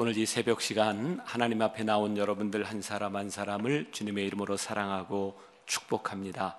[0.00, 5.36] 오늘 이 새벽 시간 하나님 앞에 나온 여러분들 한 사람 한 사람을 주님의 이름으로 사랑하고
[5.66, 6.56] 축복합니다.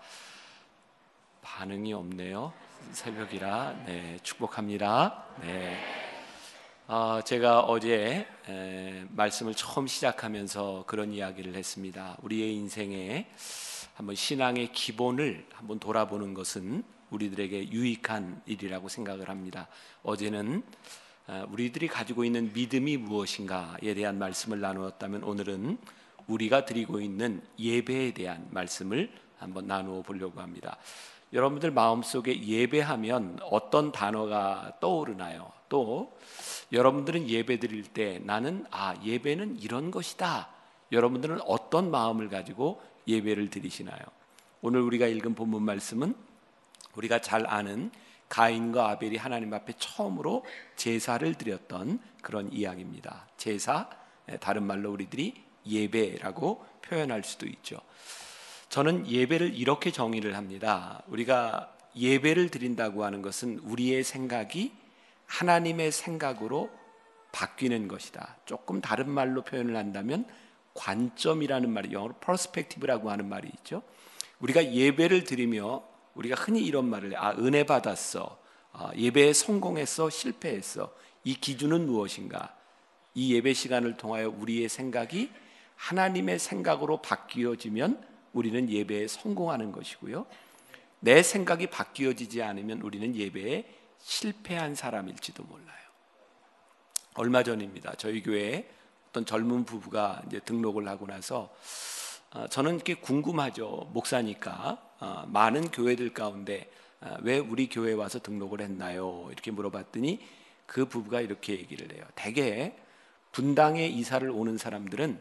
[1.42, 2.52] 반응이 없네요.
[2.92, 5.24] 새벽이라 네 축복합니다.
[5.40, 5.78] 네.
[6.88, 12.18] 어, 제가 어제 에, 말씀을 처음 시작하면서 그런 이야기를 했습니다.
[12.22, 13.32] 우리의 인생에
[13.94, 19.70] 한번 신앙의 기본을 한번 돌아보는 것은 우리들에게 유익한 일이라고 생각을 합니다.
[20.04, 21.09] 어제는 어,
[21.50, 25.78] 우리들이 가지고 있는 믿음이 무엇인가에 대한 말씀을 나누었다면 오늘은
[26.28, 30.78] 우리가 드리고 있는 예배에 대한 말씀을 한번 나누어 보려고 합니다.
[31.32, 35.52] 여러분들 마음속에 예배하면 어떤 단어가 떠오르나요?
[35.70, 36.18] 또
[36.72, 40.50] 여러분들은 예배 드릴 때 나는 아 예배는 이런 것이다.
[40.92, 44.00] 여러분들은 어떤 마음을 가지고 예배를 드리시나요?
[44.62, 46.16] 오늘 우리가 읽은 본문 말씀은
[46.96, 47.92] 우리가 잘 아는
[48.30, 53.28] 가인과 아벨이 하나님 앞에 처음으로 제사를 드렸던 그런 이야기입니다.
[53.38, 53.90] 제사
[54.40, 57.80] 다른 말로 우리들이 예배라고 표현할 수도 있죠.
[58.70, 61.02] 저는 예배를 이렇게 정의를 합니다.
[61.08, 64.72] 우리가 예배를 드린다고 하는 것은 우리의 생각이
[65.26, 66.70] 하나님의 생각으로
[67.32, 68.38] 바뀌는 것이다.
[68.46, 70.26] 조금 다른 말로 표현을 한다면
[70.76, 73.82] 관점이라는 말이 영어로 perspective라고 하는 말이 있죠.
[74.40, 75.84] 우리가 예배를 드리며
[76.16, 78.40] 우리가 흔히 이런 말을 아 은혜 받았어.
[78.72, 80.94] 아, 예배에 성공했어, 실패했어.
[81.24, 82.56] 이 기준은 무엇인가?
[83.16, 85.32] 이 예배 시간을 통하여 우리의 생각이
[85.76, 90.26] 하나님의 생각으로 바뀌어지면 우리는 예배에 성공하는 것이고요.
[91.00, 93.66] 내 생각이 바뀌어지지 않으면 우리는 예배에
[94.00, 95.68] 실패한 사람일지도 몰라요.
[97.16, 97.96] 얼마 전입니다.
[97.98, 98.70] 저희 교회에
[99.10, 101.54] 어떤 젊은 부부가 이제 등록을 하고 나서
[102.32, 103.90] 어, 저는 이렇게 궁금하죠.
[103.94, 104.89] 목사니까 어,
[105.28, 106.70] 많은 교회들 가운데
[107.02, 109.28] 어, 왜 우리 교회 와서 등록을 했나요?
[109.32, 110.20] 이렇게 물어봤더니
[110.66, 112.04] 그 부부가 이렇게 얘기를 해요.
[112.16, 112.74] 대개
[113.32, 115.20] 분당에 이사를 오는 사람들은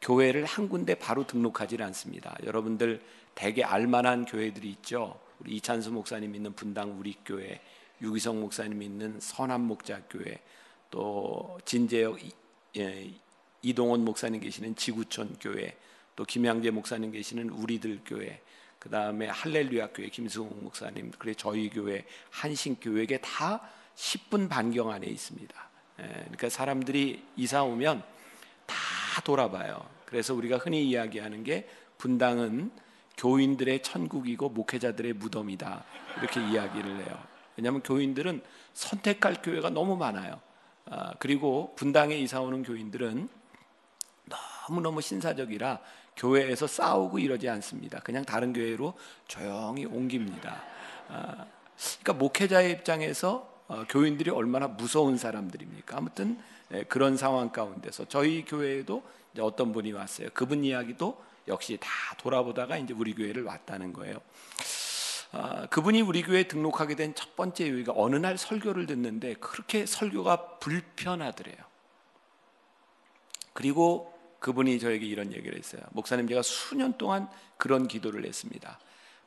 [0.00, 2.36] 교회를 한 군데 바로 등록하지 않습니다.
[2.44, 3.02] 여러분들
[3.34, 5.20] 대개 알만한 교회들이 있죠.
[5.38, 7.60] 우리 이찬수 목사님 있는 분당 우리교회,
[8.02, 10.40] 유기성 목사님 있는 선한 목자교회,
[10.90, 12.18] 또 진재혁
[12.76, 13.10] 예,
[13.62, 15.76] 이동원 목사님 계시는 지구촌 교회,
[16.16, 18.40] 또 김양재 목사님 계시는 우리들 교회,
[18.80, 23.60] 그 다음에 할렐루야 교회 김승욱 목사님, 그래 저희 교회 한신 교회에 다
[23.94, 25.54] 10분 반경 안에 있습니다.
[26.00, 28.02] 예, 그러니까 사람들이 이사 오면
[28.66, 28.74] 다
[29.22, 29.86] 돌아봐요.
[30.06, 31.68] 그래서 우리가 흔히 이야기하는 게
[31.98, 32.72] 분당은
[33.18, 35.84] 교인들의 천국이고 목회자들의 무덤이다
[36.18, 37.22] 이렇게 이야기를 해요.
[37.56, 38.42] 왜냐하면 교인들은
[38.72, 40.40] 선택할 교회가 너무 많아요.
[40.86, 43.28] 아, 그리고 분당에 이사 오는 교인들은
[44.68, 45.80] 너무너무 신사적이라
[46.16, 48.00] 교회에서 싸우고 이러지 않습니다.
[48.00, 48.94] 그냥 다른 교회로
[49.26, 50.62] 조용히 옮깁니다.
[51.08, 51.46] 아,
[52.02, 55.96] 그러니까 목회자의 입장에서 어, 교인들이 얼마나 무서운 사람들입니까?
[55.96, 56.38] 아무튼
[56.72, 59.02] 예, 그런 상황 가운데서 저희 교회에도
[59.38, 60.28] 어떤 분이 왔어요.
[60.34, 61.88] 그분 이야기도 역시 다
[62.18, 64.18] 돌아보다가 이제 우리 교회를 왔다는 거예요.
[65.32, 70.58] 아, 그분이 우리 교회에 등록하게 된 첫 번째 이유가 어느 날 설교를 듣는데 그렇게 설교가
[70.58, 71.56] 불편하더래요.
[73.52, 75.82] 그리고 그분이 저에게 이런 얘기를 했어요.
[75.92, 78.78] 목사님 제가 수년 동안 그런 기도를 했습니다.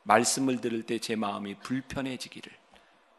[0.04, 2.52] 말씀을 들을 때 제 마음이 불편해지기를.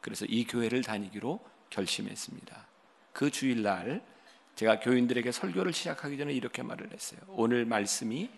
[0.00, 1.40] 그래서 이 교회를 다니기로
[1.70, 2.66] 결심했습니다.
[3.12, 4.04] 그 주일날
[4.56, 7.20] 제가 교인들에게 설교를 시작하기 전에 이렇게 말을 했어요.
[7.28, 8.28] 오늘 말씀이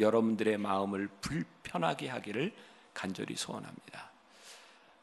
[0.00, 2.52] 여러분들의 마음을 불편하게 하기를
[2.92, 4.10] 간절히 소원합니다.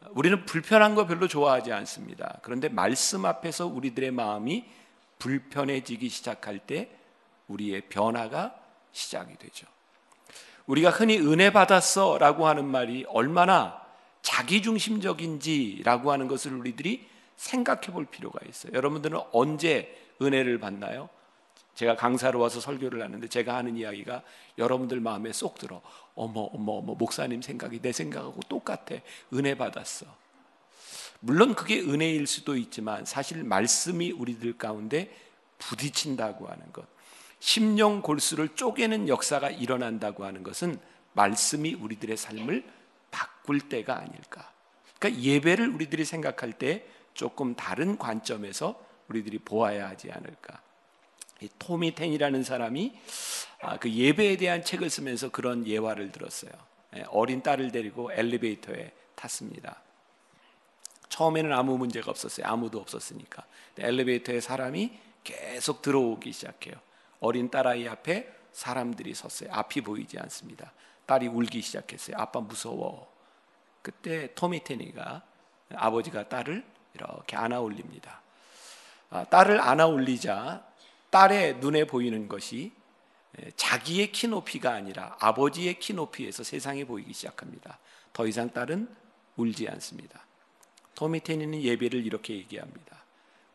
[0.09, 2.39] 우리는 불편한 거 별로 좋아하지 않습니다.
[2.41, 4.65] 그런데 말씀 앞에서 우리들의 마음이
[5.19, 6.89] 불편해지기 시작할 때
[7.51, 8.55] 우리의 변화가
[8.91, 9.67] 시작이 되죠.
[10.65, 13.81] 우리가 흔히 은혜 받았어 라고 하는 말이 얼마나
[14.21, 18.73] 자기중심적인지라고 하는 것을 우리들이 생각해 볼 필요가 있어요.
[18.73, 21.09] 여러분들은 언제 은혜를 받나요?
[21.73, 24.21] 제가 강사로 와서 설교를 하는데 제가 하는 이야기가
[24.57, 25.81] 여러분들 마음에 쏙 들어.
[26.15, 28.95] 어머, 어머, 어머, 목사님 생각이 내 생각하고 똑같아.
[29.33, 30.05] 은혜 받았어.
[31.21, 35.15] 물론 그게 은혜일 수도 있지만 사실 말씀이 우리들 가운데
[35.57, 36.85] 부딪힌다고 하는 것.
[37.41, 40.79] 심령 골수를 쪼개는 역사가 일어난다고 하는 것은
[41.13, 42.63] 말씀이 우리들의 삶을
[43.09, 44.53] 바꿀 때가 아닐까.
[44.99, 46.85] 그러니까 예배를 우리들이 생각할 때
[47.15, 48.79] 조금 다른 관점에서
[49.09, 50.61] 우리들이 보아야 하지 않을까.
[51.57, 52.93] 토미 텐이라는 사람이
[53.61, 56.51] 아, 그 예배에 대한 책을 쓰면서 그런 예화를 들었어요.
[56.95, 59.81] 예, 어린 딸을 데리고 엘리베이터에 탔습니다.
[61.09, 62.45] 처음에는 아무 문제가 없었어요.
[62.45, 63.43] 아무도 없었으니까.
[63.79, 64.91] 엘리베이터에 사람이
[65.23, 66.75] 계속 들어오기 시작해요.
[67.21, 69.49] 어린 딸아이 앞에 사람들이 섰어요.
[69.53, 70.73] 앞이 보이지 않습니다.
[71.05, 72.17] 딸이 울기 시작했어요.
[72.19, 73.09] 아빠 무서워.
[73.81, 75.23] 그때 토미 테니가
[75.73, 78.21] 아버지가 딸을 이렇게 안아 올립니다.
[79.09, 80.65] 아, 딸을 안아 올리자
[81.09, 82.71] 딸의 눈에 보이는 것이
[83.55, 87.79] 자기의 키 높이가 아니라 아버지의 키 높이에서 세상에 보이기 시작합니다.
[88.13, 88.93] 더 이상 딸은
[89.37, 90.25] 울지 않습니다.
[91.43, 92.97] 있는 예배를 이렇게 얘기합니다.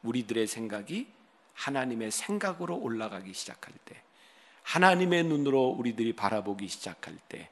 [0.02, 1.15] 우리들의 생각이
[1.56, 4.00] 하나님의 생각으로 올라가기 시작할 때,
[4.62, 7.50] 하나님의 눈으로 우리들이 바라보기 시작할 때,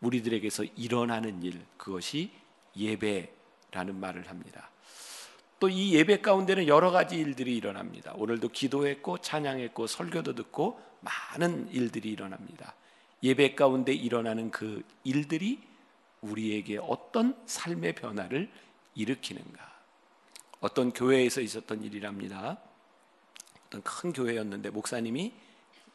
[0.00, 2.30] 우리들에게서 일어나는 일, 그것이
[2.76, 4.70] 예배라는 말을 합니다.
[5.58, 8.12] 또 이 예배 가운데는 여러 가지 일들이 일어납니다.
[8.16, 12.74] 오늘도 기도했고, 찬양했고, 설교도 듣고, 많은 일들이 일어납니다.
[13.22, 15.60] 예배 가운데 일어나는 그 일들이
[16.20, 18.50] 우리에게 어떤 삶의 변화를
[18.94, 19.76] 일으키는가?
[20.60, 22.58] 어떤 교회에서 있었던 일이랍니다.
[23.66, 25.32] 어떤 큰 교회였는데 목사님이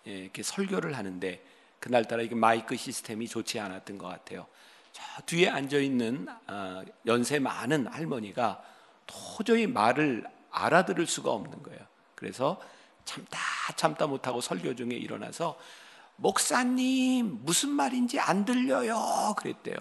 [0.08, 1.44] 예, 이렇게 설교를 하는데
[1.80, 4.48] 그날따라 이게 마이크 시스템이 좋지 않았던 것 같아요.
[4.92, 8.64] 저 뒤에 앉아 있는 아, 연세 많은 할머니가
[9.08, 11.80] 도저히 말을 알아들을 수가 없는 거예요.
[12.16, 12.62] 그래서
[13.06, 13.40] 참다
[13.76, 15.58] 참다 못하고 설교 중에 일어나서
[16.18, 19.76] 목사님 무슨 말인지 안 들려요 그랬대요.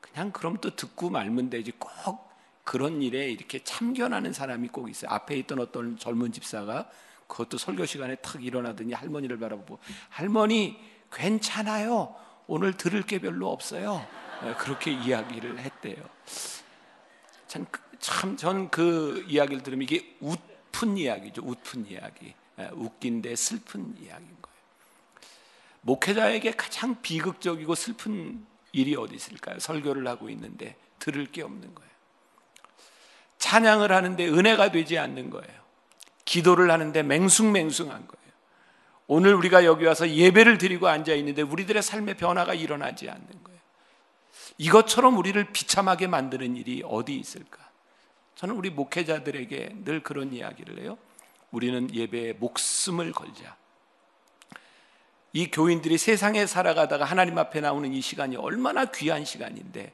[0.00, 2.33] 그냥 그럼 또 듣고 말면 되지 꼭
[2.64, 5.10] 그런 일에 이렇게 참견하는 사람이 꼭 있어요.
[5.10, 6.90] 앞에 있던 어떤 젊은 집사가
[7.26, 9.78] 그것도 설교 시간에 탁 일어나더니 할머니를 바라보고
[10.08, 10.78] 할머니
[11.12, 12.14] 괜찮아요.
[12.46, 14.06] 오늘 들을 게 별로 없어요.
[14.42, 15.96] 네, 그렇게 이야기를 했대요.
[18.00, 21.42] 참전 그 이야기를 들으면 이게 웃픈 이야기죠.
[21.44, 22.34] 웃픈 이야기.
[22.56, 24.58] 네, 웃긴데 슬픈 이야기인 거예요.
[25.82, 29.58] 목회자에게 가장 비극적이고 슬픈 일이 어디 있을까요?
[29.58, 31.93] 설교를 하고 있는데 들을 게 없는 거예요.
[33.44, 35.60] 찬양을 하는데 은혜가 되지 않는 거예요.
[36.24, 38.24] 기도를 하는데 맹숭맹숭한 거예요.
[39.06, 43.60] 오늘 우리가 여기 와서 예배를 드리고 앉아 있는데 우리들의 삶의 변화가 일어나지 않는 거예요.
[44.56, 47.58] 이것처럼 우리를 비참하게 만드는 일이 어디 있을까?
[48.34, 50.96] 저는 우리 목회자들에게 늘 그런 이야기를 해요.
[51.50, 53.56] 우리는 예배에 목숨을 걸자.
[55.34, 59.92] 이 교인들이 세상에 살아가다가 하나님 앞에 나오는 이 시간이 얼마나 귀한 시간인데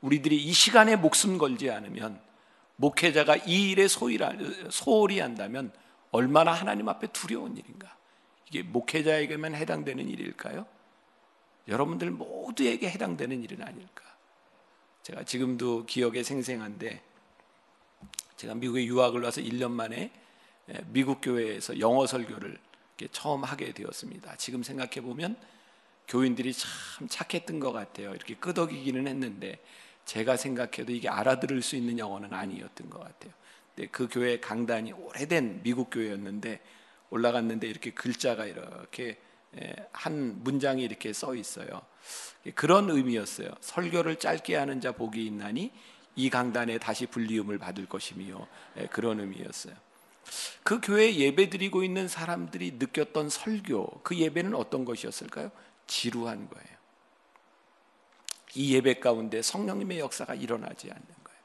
[0.00, 2.20] 우리들이 이 시간에 목숨 걸지 않으면
[2.76, 5.72] 목회자가 이 일에 소홀히 한다면
[6.10, 7.96] 얼마나 하나님 앞에 두려운 일인가?
[8.48, 10.66] 이게 목회자에게만 해당되는 일일까요?
[11.68, 14.04] 여러분들 모두에게 해당되는 일은 아닐까?
[15.02, 17.02] 제가 지금도 기억에 생생한데
[18.36, 20.10] 제가 미국에 유학을 와서 1년 만에
[20.86, 22.58] 미국 교회에서 영어 설교를
[23.12, 24.36] 처음 하게 되었습니다.
[24.36, 25.36] 지금 생각해 보면
[26.08, 28.14] 교인들이 참 착했던 것 같아요.
[28.14, 29.58] 이렇게 끄덕이기는 했는데
[30.04, 33.32] 제가 생각해도 이게 알아들을 수 있는 영어는 아니었던 것 같아요.
[33.74, 36.60] 근데 그 교회 강단이 오래된 미국 교회였는데
[37.10, 39.18] 올라갔는데 이렇게 글자가 이렇게
[39.92, 41.82] 한 문장이 이렇게 써 있어요.
[42.54, 43.48] 그런 의미였어요.
[43.60, 45.72] 설교를 짧게 하는 자 복이 있나니
[46.16, 48.46] 이 강단에 다시 불리움을 받을 것이며
[48.90, 49.74] 그런 의미였어요.
[50.62, 55.50] 그 교회 예배 드리고 있는 사람들이 느꼈던 설교, 그 예배는 어떤 것이었을까요?
[55.86, 56.73] 지루한 거예요.
[58.54, 61.38] 이 예배 가운데 성령님의 역사가 일어나지 않는 거예요.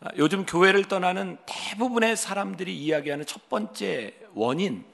[0.00, 4.84] 아, 요즘 교회를 떠나는 대부분의 사람들이 이야기하는 첫 번째 원인,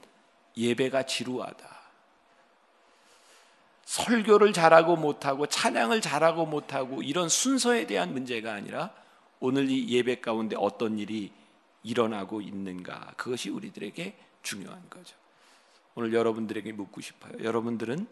[0.55, 1.77] 예배가 지루하다.
[3.85, 8.91] 설교를 잘하고 못하고 찬양을 잘하고 못하고 이런 순서에 대한 문제가 아니라
[9.39, 11.31] 오늘 이 예배 가운데 어떤 일이
[11.83, 15.15] 일어나고 있는가 그것이 우리들에게 중요한 거죠.
[15.95, 17.33] 오늘 여러분들에게 묻고 싶어요.
[17.41, 18.07] 여러분들은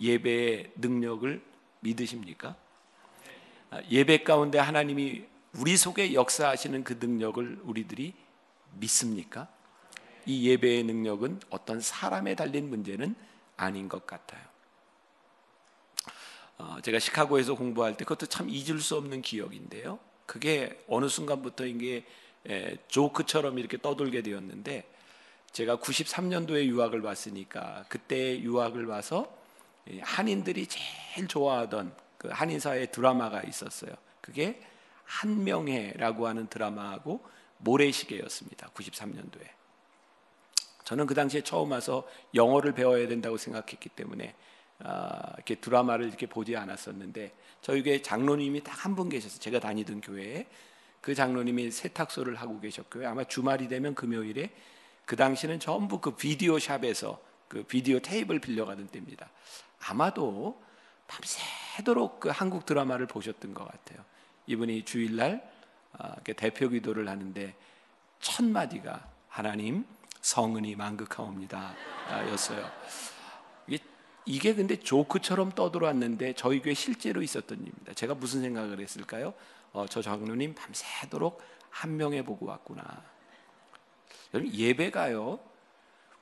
[0.00, 1.42] 예배의 능력을
[1.86, 2.56] 믿으십니까?
[3.70, 5.24] 아, 예배 가운데 하나님이
[5.54, 8.14] 우리 속에 역사하시는 그 능력을 우리들이
[8.74, 9.48] 믿습니까?
[10.26, 13.14] 이 예배의 능력은 어떤 사람에 달린 문제는
[13.56, 14.44] 아닌 것 같아요.
[16.58, 19.98] 어, 제가 시카고에서 공부할 때 그것도 참 잊을 수 없는 기억인데요.
[20.26, 22.04] 그게 어느 순간부터 이게
[22.88, 24.84] 조크처럼 이렇게 떠돌게 되었는데
[25.52, 29.32] 제가 93년도에 유학을 왔으니까 그때 유학을 와서
[30.02, 33.92] 한인들이 제일 좋아하던 그 한인사회 드라마가 있었어요.
[34.20, 34.60] 그게
[35.04, 37.24] 한명회라고 하는 드라마하고
[37.58, 38.68] 모래시계였습니다.
[38.70, 39.46] 93년도에.
[40.84, 44.34] 저는 그 당시에 처음 와서 영어를 배워야 된다고 생각했기 때문에
[44.80, 50.00] 아, 이렇게 드라마를 이렇게 보지 않았었는데 저희 교회 장로님이 딱 한 분 계셔서 제가 다니던
[50.00, 50.46] 교회에
[51.00, 53.08] 그 장로님이 세탁소를 하고 계셨고요.
[53.08, 54.50] 아마 주말이 되면 금요일에
[55.04, 59.30] 그 당시는 전부 그 비디오 샵에서 그 비디오 테이블 빌려가는 때입니다.
[59.80, 60.62] 아마도
[61.06, 64.04] 밤새도록 그 한국 드라마를 보셨던 것 같아요.
[64.46, 65.48] 이분이 주일날
[65.92, 67.54] 아, 대표 기도를 하는데
[68.20, 69.84] 첫 마디가 하나님
[70.20, 71.74] 성은이 만극하옵니다
[72.30, 72.70] 였어요.
[73.66, 73.82] 이게,
[74.24, 77.94] 이게 근데 조크처럼 떠들어왔는데 저희 교회 실제로 있었던 일입니다.
[77.94, 79.34] 제가 무슨 생각을 했을까요?
[79.72, 82.82] 어, 저 장로님 밤새도록 한 명에 보고 왔구나.
[84.34, 85.38] 여러분 예배가요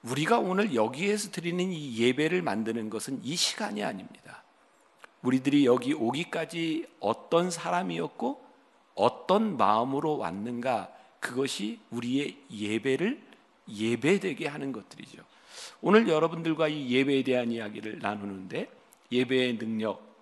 [0.04, 4.42] 우리가 오늘 여기에서 드리는 이 예배를 만드는 것은 이 시간이 아닙니다.
[5.22, 8.44] 우리들이 여기 오기까지 어떤 사람이었고
[8.94, 13.22] 어떤 마음으로 왔는가 그것이 우리의 예배를
[13.68, 15.22] 예배되게 하는 것들이죠.
[15.80, 18.68] 오늘 여러분들과 이 예배에 대한 이야기를 나누는데
[19.10, 20.14] 예배의 능력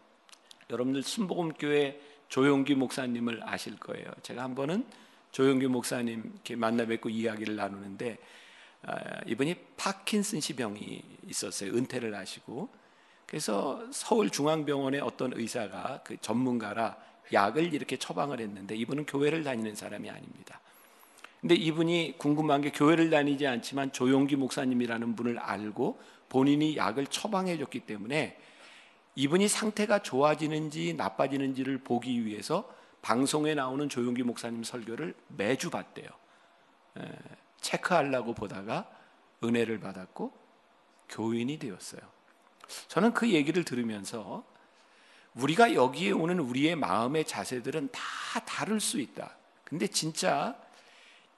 [0.71, 4.07] 여러분들 순복음교회 조용기 목사님을 아실 거예요.
[4.23, 4.87] 제가 한 번은
[5.33, 8.42] 조용기 목사님 이렇게 만나 뵙고 이야기를 나누는데 아,
[9.27, 11.73] 이분이 파킨슨시 병이 있었어요.
[11.73, 12.69] 은퇴를 하시고
[13.27, 16.97] 그래서 서울중앙병원의 어떤 의사가 그 전문가라
[17.33, 20.61] 약을 이렇게 처방을 했는데 이분은 교회를 다니는 사람이 아닙니다.
[21.41, 27.81] 근데 이분이 궁금한 게 교회를 다니지 않지만 조용기 목사님이라는 분을 알고 본인이 약을 처방해 줬기
[27.81, 28.39] 때문에
[29.15, 32.73] 이분이 상태가 좋아지는지 나빠지는지를 보기 위해서
[33.03, 36.09] 방송에 나오는 조용기 목사님 설교를 매주 봤대요.
[37.62, 38.90] 체크하려고 보다가
[39.42, 40.33] 은혜를 받았고
[41.09, 42.00] 교인이 되었어요.
[42.88, 44.45] 저는 그 얘기를 들으면서
[45.35, 49.37] 우리가 여기에 오는 우리의 마음의 자세들은 다 다를 수 있다.
[49.64, 50.57] 근데 진짜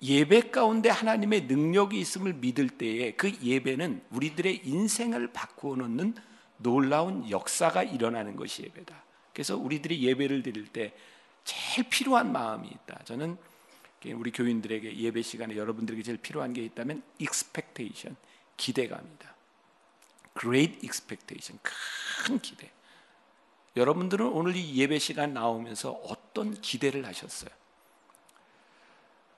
[0.02, 6.14] 예배 가운데 하나님의 능력이 있음을 믿을 때에 그 예배는 우리들의 인생을 바꾸어 놓는
[6.56, 9.02] 놀라운 역사가 일어나는 것이 예배다.
[9.32, 10.94] 그래서 우리들이 예배를 드릴 때
[11.44, 13.00] 제일 필요한 마음이 있다.
[13.04, 13.36] 저는
[14.12, 18.16] 우리 교인들에게 예배 시간에 여러분들에게 제일 필요한 게 있다면 expectation,
[18.56, 19.34] 기대감이다.
[20.38, 22.70] great expectation, 큰 기대.
[23.76, 27.50] 여러분들은 오늘 이 예배 시간 나오면서 어떤 기대를 하셨어요?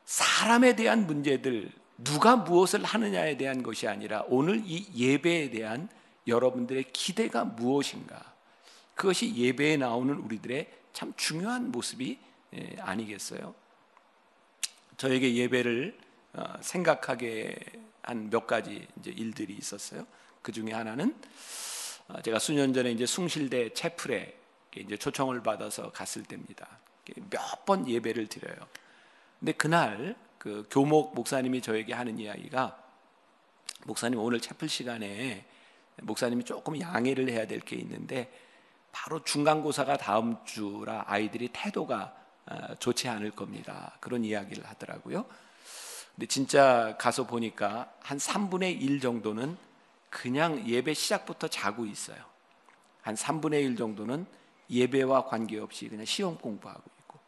[0.05, 5.89] 사람에 대한 문제들, 누가 무엇을 하느냐에 대한 것이 아니라 오늘 이 예배에 대한
[6.27, 8.35] 여러분들의 기대가 무엇인가?
[8.95, 12.19] 그것이 예배에 나오는 우리들의 참 중요한 모습이
[12.55, 13.55] 예, 아니겠어요?
[14.97, 15.99] 저에게 예배를
[16.35, 17.57] 어, 생각하게
[18.03, 20.07] 한 몇 가지 이제 일들이 있었어요.
[20.43, 21.15] 그 중에 하나는
[22.09, 24.37] 어, 제가 수년 전에 이제 숭실대 채플에
[24.77, 26.79] 이제 초청을 받아서 갔을 때입니다.
[27.31, 28.57] 몇 번 예배를 드려요.
[29.41, 32.81] 근데 그날 그 교목 목사님이 저에게 하는 이야기가
[33.87, 35.45] 목사님 오늘 채플 시간에
[36.03, 38.31] 목사님이 조금 양해를 해야 될 게 있는데
[38.93, 42.26] 바로 중간고사가 다음 주라 아이들이 태도가 어,
[42.79, 43.97] 좋지 않을 겁니다.
[44.01, 45.27] 그런 이야기를 하더라고요.
[46.15, 49.57] 근데 진짜 가서 보니까 한 3분의 1 정도는
[50.09, 52.17] 그냥 예배 시작부터 자고 있어요.
[53.03, 54.27] 한 3분의 1 정도는
[54.71, 57.19] 예배와 관계없이 그냥 시험 공부하고 있고,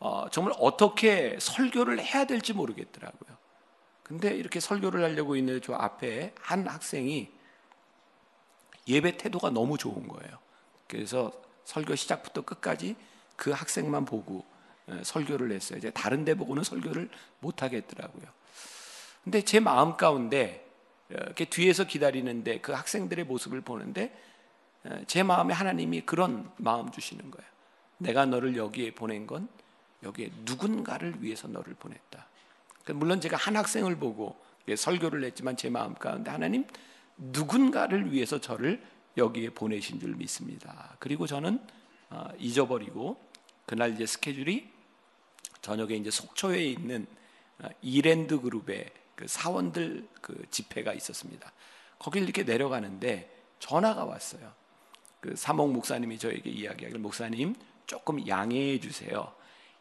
[0.00, 3.36] 어, 정말 어떻게 설교를 해야 될지 모르겠더라고요.
[4.02, 7.30] 근데 이렇게 설교를 하려고 있는 저 앞에 한 학생이
[8.86, 10.38] 예배 태도가 너무 좋은 거예요.
[10.88, 11.32] 그래서
[11.64, 12.96] 설교 시작부터 끝까지
[13.36, 14.44] 그 학생만 보고
[14.90, 15.78] 예, 설교를 했어요.
[15.78, 17.08] 이제 다른 데 보고는 설교를
[17.40, 18.24] 못 하겠더라고요.
[19.22, 20.68] 근데 제 마음 가운데
[21.08, 24.14] 이렇게 뒤에서 기다리는데 그 학생들의 모습을 보는데
[25.06, 27.50] 제 마음에 하나님이 그런 마음 주시는 거예요.
[27.98, 29.48] 내가 너를 여기에 보낸 건
[30.02, 32.26] 여기에 누군가를 위해서 너를 보냈다.
[32.82, 34.36] 그러니까 물론 제가 한 학생을 보고
[34.76, 36.66] 설교를 했지만 제 마음 가운데 하나님
[37.16, 38.82] 누군가를 위해서 저를
[39.16, 40.96] 여기에 보내신 줄 믿습니다.
[40.98, 41.62] 그리고 저는 어,
[42.38, 43.18] 잊어버리고
[43.66, 44.68] 그날 이제 스케줄이
[45.62, 47.06] 저녁에 이제 속초에 있는
[47.58, 51.52] 어, 이랜드 그룹의 그 사원들 그 집회가 있었습니다.
[51.98, 53.30] 거길 이렇게 내려가는데
[53.60, 54.52] 전화가 왔어요.
[55.20, 57.54] 그 사목 목사님이 저에게 이야기하길 목사님
[57.86, 59.32] 조금 양해해 주세요.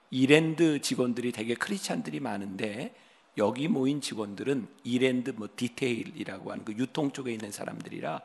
[0.10, 2.96] 이랜드 직원들이 되게 크리스찬들이 많은데
[3.38, 8.22] 여기 모인 직원들은 이랜드 뭐 디테일이라고 하는 그 유통 쪽에 있는 사람들이라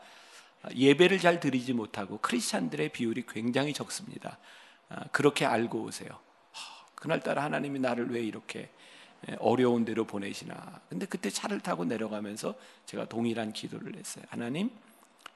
[0.75, 4.39] 예배를 잘 드리지 못하고 크리스찬들의 비율이 굉장히 적습니다.
[4.89, 6.09] 아, 그렇게 알고 오세요.
[6.95, 8.71] 그날따라 하나님이 나를 왜 이렇게
[9.29, 10.81] 예, 어려운 데로 보내시나.
[10.89, 12.55] 근데 그때 차를 타고 내려가면서
[12.87, 14.25] 제가 동일한 기도를 했어요.
[14.29, 14.71] 하나님,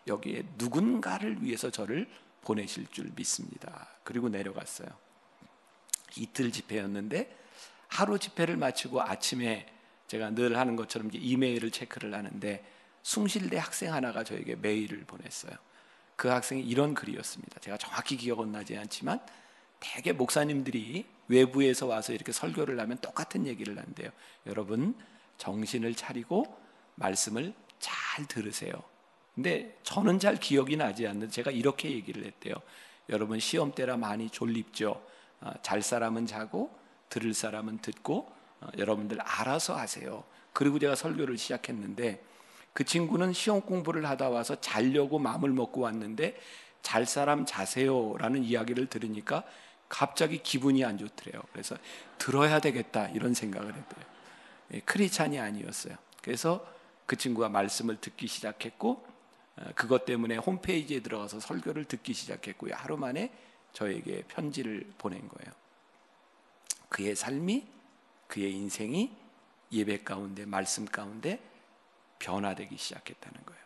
[0.07, 2.09] 여기에 누군가를 위해서 저를
[2.43, 3.89] 보내실 줄 믿습니다.
[4.05, 4.89] 그리고 내려갔어요.
[6.17, 7.37] 이틀 집회였는데
[7.89, 9.67] 하루 집회를 마치고 아침에
[10.07, 12.65] 제가 늘 하는 것처럼 이메일을 체크를 하는데
[13.03, 15.53] 숭실대 학생 하나가 저에게 메일을 보냈어요.
[16.17, 17.61] 그 학생이 이런 글이었습니다.
[17.61, 19.21] 제가 정확히 기억은 나지 않지만
[19.81, 24.11] 대개 목사님들이 외부에서 와서 이렇게 설교를 하면 똑같은 얘기를 한대요.
[24.47, 24.95] 여러분
[25.39, 26.45] 정신을 차리고
[26.95, 28.73] 말씀을 잘 들으세요.
[29.35, 32.55] 근데 저는 잘 기억이 나지 않는 제가 이렇게 얘기를 했대요.
[33.09, 35.05] 여러분 시험 때라 많이 졸립죠.
[35.41, 36.71] 어, 잘 사람은 자고
[37.09, 40.23] 들을 사람은 듣고 어, 여러분들 알아서 하세요.
[40.53, 42.23] 그리고 제가 설교를 시작했는데
[42.73, 46.39] 그 친구는 시험 공부를 하다 와서 자려고 마음을 먹고 왔는데
[46.81, 49.45] 잘 사람 자세요라는 이야기를 들으니까
[49.89, 51.43] 갑자기 기분이 안 좋더래요.
[51.53, 51.77] 그래서
[52.19, 54.05] 들어야 되겠다 이런 생각을 했대요.
[54.75, 55.97] 예, 크리찬이 아니었어요.
[56.23, 56.67] 그래서
[57.05, 59.05] 그 친구가 말씀을 듣기 시작했고
[59.57, 62.75] 어, 그것 때문에 홈페이지에 들어가서 설교를 듣기 시작했고요.
[62.75, 63.31] 하루 만에
[63.75, 65.53] 저에게 편지를 보낸 거예요.
[66.89, 67.67] 그의 삶이
[68.29, 69.15] 그의 인생이
[69.73, 71.39] 예배 가운데 말씀 가운데
[72.23, 73.63] 변화되기 시작했다는 거예요.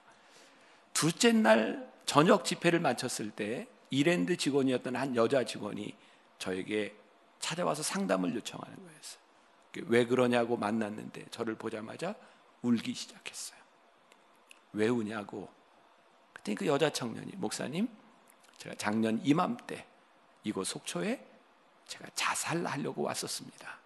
[0.95, 5.95] 둘째 날 저녁 집회를 마쳤을 때 이랜드 직원이었던 한 여자 직원이
[6.39, 6.97] 저에게
[7.39, 9.21] 찾아와서 상담을 요청하는 거였어요.
[9.89, 12.15] 왜 그러냐고 만났는데 저를 보자마자
[12.63, 13.61] 울기 시작했어요.
[14.73, 15.49] 왜 우냐고.
[16.33, 17.89] 그때 그 여자 청년이 목사님,
[18.57, 19.87] 제가 작년 이맘때
[20.45, 21.23] 이곳 속초에
[21.87, 23.79] 제가 자살하려고 왔었습니다.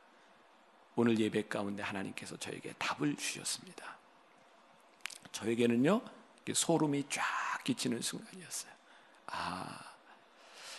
[0.95, 4.00] 오늘 예배 가운데 하나님께서 저에게 답을 주셨습니다.
[5.33, 6.01] 저에게는요
[6.53, 7.23] 소름이 쫙
[7.65, 8.73] 끼치는 순간이었어요.
[9.27, 9.79] 아,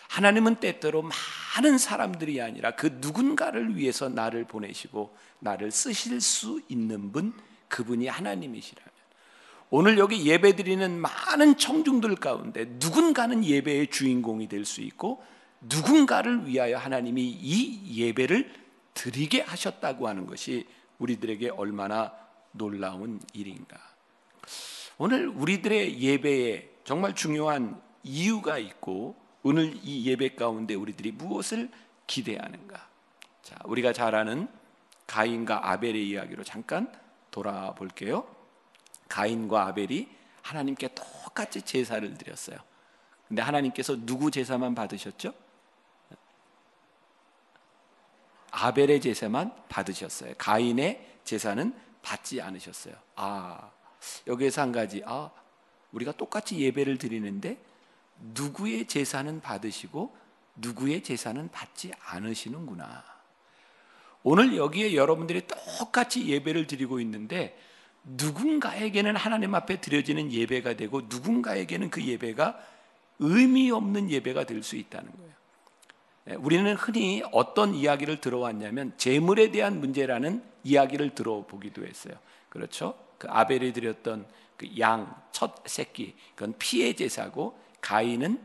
[0.09, 7.33] 하나님은 때때로 많은 사람들이 아니라 그 누군가를 위해서 나를 보내시고 나를 쓰실 수 있는 분,
[7.69, 8.91] 그분이 하나님이시라면
[9.69, 15.23] 오늘 여기 예배 드리는 많은 청중들 가운데 누군가는 예배의 주인공이 될 수 있고
[15.61, 18.53] 누군가를 위하여 하나님이 이 예배를
[18.93, 20.67] 드리게 하셨다고 하는 것이
[20.97, 22.13] 우리들에게 얼마나
[22.51, 23.90] 놀라운 일인가.
[24.97, 31.69] 오늘 우리들의 예배에 정말 중요한 이유가 있고 오늘 이 예배 가운데 우리들이 무엇을
[32.07, 32.87] 기대하는가?
[33.41, 34.47] 자, 우리가 잘 아는
[35.07, 36.91] 가인과 아벨의 이야기로 잠깐
[37.31, 38.27] 돌아볼게요.
[39.09, 40.07] 가인과 아벨이
[40.41, 42.57] 하나님께 똑같이 제사를 드렸어요.
[43.27, 45.33] 근데 하나님께서 누구 제사만 받으셨죠?
[48.51, 50.33] 아벨의 제사만 받으셨어요.
[50.37, 52.95] 가인의 제사는 받지 않으셨어요.
[53.15, 53.71] 아,
[54.27, 55.01] 여기에서 한 가지.
[55.05, 55.29] 아,
[55.91, 57.57] 우리가 똑같이 예배를 드리는데
[58.33, 60.15] 누구의 제사는 받으시고
[60.55, 63.03] 누구의 제사는 받지 않으시는구나.
[64.23, 67.57] 오늘 여기에 여러분들이 똑같이 예배를 드리고 있는데
[68.03, 72.59] 누군가에게는 하나님 앞에 드려지는 예배가 되고 누군가에게는 그 예배가
[73.19, 75.31] 의미 없는 예배가 될 수 있다는 거예요.
[76.29, 82.13] 예, 우리는 흔히 어떤 이야기를 들어왔냐면 재물에 대한 문제라는 이야기를 들어보기도 했어요.
[82.49, 82.95] 그렇죠?
[83.21, 84.25] 그 아벨이 드렸던
[84.57, 88.39] 그 양 첫 새끼 그건 피해 제사고 가인은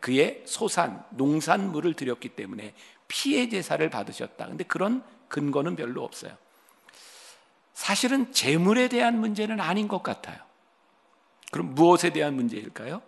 [0.00, 2.74] 그의 소산 농산물을 드렸기 때문에
[3.08, 4.46] 피해 제사를 받으셨다.
[4.46, 6.36] 근데 그런 근거는 별로 없어요.
[7.72, 10.38] 사실은 재물에 대한 문제는 아닌 것 같아요.
[11.50, 13.00] 그럼 무엇에 대한 문제일까요?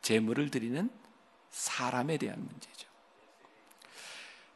[0.00, 0.88] 재물을 드리는
[1.50, 2.88] 사람에 대한 문제죠.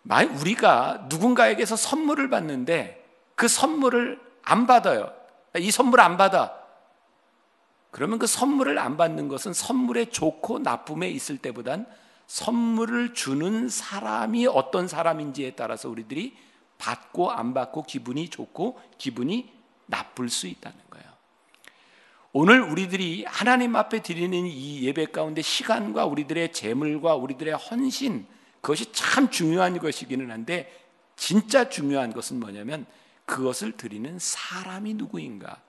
[0.02, 5.19] 만약 우리가 누군가에게서 선물을 받는데 그 선물을 안 받아요.
[5.58, 6.60] 이 선물 안 받아.
[7.90, 11.86] 그러면 그 선물을 안 받는 것은 선물의 좋고 나쁨에 있을 때보단
[12.26, 16.36] 선물을 주는 사람이 어떤 사람인지에 따라서 우리들이
[16.78, 19.52] 받고 안 받고 기분이 좋고 기분이
[19.86, 21.06] 나쁠 수 있다는 거예요.
[22.32, 28.26] 오늘 우리들이 하나님 앞에 드리는 이 예배 가운데 시간과 우리들의 재물과 우리들의 헌신
[28.60, 30.72] 그것이 참 중요한 것이기는 한데
[31.16, 32.86] 진짜 중요한 것은 뭐냐면
[33.30, 35.62] 그것을 드리는 사람이 누구인가?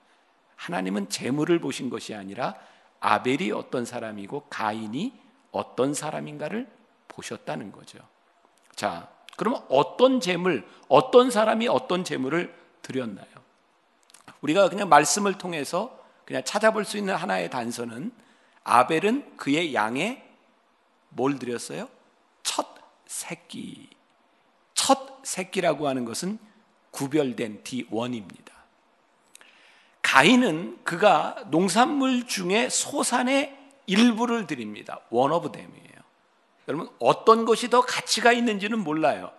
[0.55, 2.55] 하나님은 재물을 보신 것이 아니라
[2.99, 5.13] 아벨이 어떤 사람이고 가인이
[5.51, 6.67] 어떤 사람인가를
[7.07, 7.99] 보셨다는 거죠.
[8.75, 13.27] 자, 그러면 어떤 재물, 어떤 사람이 어떤 재물을 드렸나요?
[14.41, 18.11] 우리가 그냥 말씀을 통해서 그냥 찾아볼 수 있는 하나의 단서는
[18.63, 20.23] 아벨은 그의 양에
[21.09, 21.89] 뭘 드렸어요?
[22.43, 22.67] 첫
[23.05, 23.89] 새끼.
[24.73, 26.39] 첫 새끼라고 하는 것은
[26.91, 28.51] 구별된 D1입니다.
[30.01, 34.99] 가인은 그가 농산물 중에 소산의 일부를 드립니다.
[35.09, 36.01] one of them이에요.
[36.67, 39.31] 여러분 어떤 것이 더 가치가 있는지는 몰라요.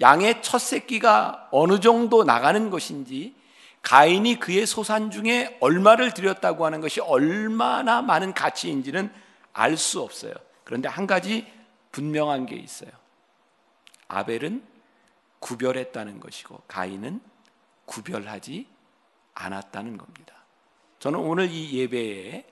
[0.00, 3.34] 양의 첫 새끼가 어느 정도 나가는 것인지
[3.82, 9.12] 가인이 그의 소산 중에 얼마를 드렸다고 하는 것이 얼마나 많은 가치인지는
[9.52, 10.32] 알 수 없어요.
[10.64, 11.46] 그런데 한 가지
[11.90, 12.90] 분명한 게 있어요.
[14.08, 14.62] 아벨은
[15.42, 17.20] 구별했다는 것이고 가인은
[17.84, 18.66] 구별하지
[19.34, 20.34] 않았다는 겁니다.
[21.00, 22.46] 저는 오늘 이 예배에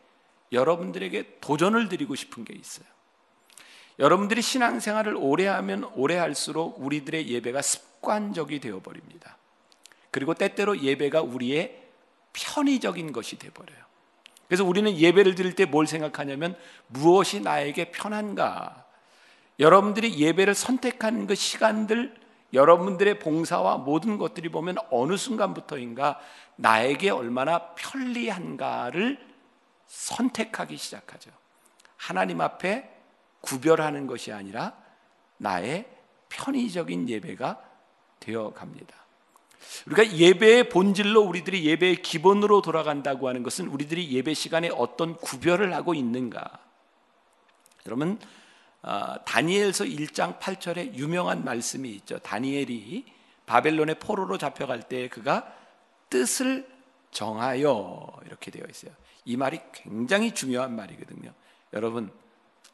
[0.52, 2.86] 여러분들에게 도전을 드리고 싶은 게 있어요.
[3.98, 9.36] 여러분들이 신앙생활을 오래 하면 오래 할수록 우리들의 예배가 습관적이 되어 버립니다.
[10.10, 11.80] 그리고 때때로 예배가 우리의
[12.32, 13.78] 편의적인 것이 돼 버려요.
[14.48, 16.56] 그래서 우리는 예배를 드릴 때 뭘 생각하냐면
[16.88, 18.84] 무엇이 나에게 편한가?
[19.60, 22.19] 여러분들이 예배를 선택하는 그 시간들
[22.52, 26.18] 여러분들의 봉사와 모든 것들이 보면 어느 순간부터인가
[26.56, 29.18] 나에게 얼마나 편리한가를
[29.86, 31.30] 선택하기 시작하죠.
[31.96, 32.90] 하나님 앞에
[33.40, 34.74] 구별하는 것이 아니라
[35.36, 35.88] 나의
[36.28, 37.60] 편의적인 예배가
[38.20, 38.94] 되어 갑니다.
[39.86, 45.94] 우리가 예배의 본질로 우리들이 예배의 기본으로 돌아간다고 하는 것은 우리들이 예배 시간에 어떤 구별을 하고
[45.94, 46.58] 있는가?
[47.86, 48.18] 여러분 어,
[49.24, 52.18] 다니엘서 1장 8절에 유명한 말씀이 있죠.
[52.18, 53.04] 다니엘이
[53.46, 55.52] 바벨론의 포로로 잡혀갈 때 그가
[56.08, 56.68] 뜻을
[57.10, 58.92] 정하여 이렇게 되어 있어요.
[59.24, 61.32] 이 말이 굉장히 중요한 말이거든요.
[61.72, 62.10] 여러분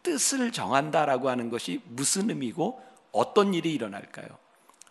[0.02, 4.28] 뜻을 정한다라고 하는 것이 무슨 의미고 어떤 일이 일어날까요?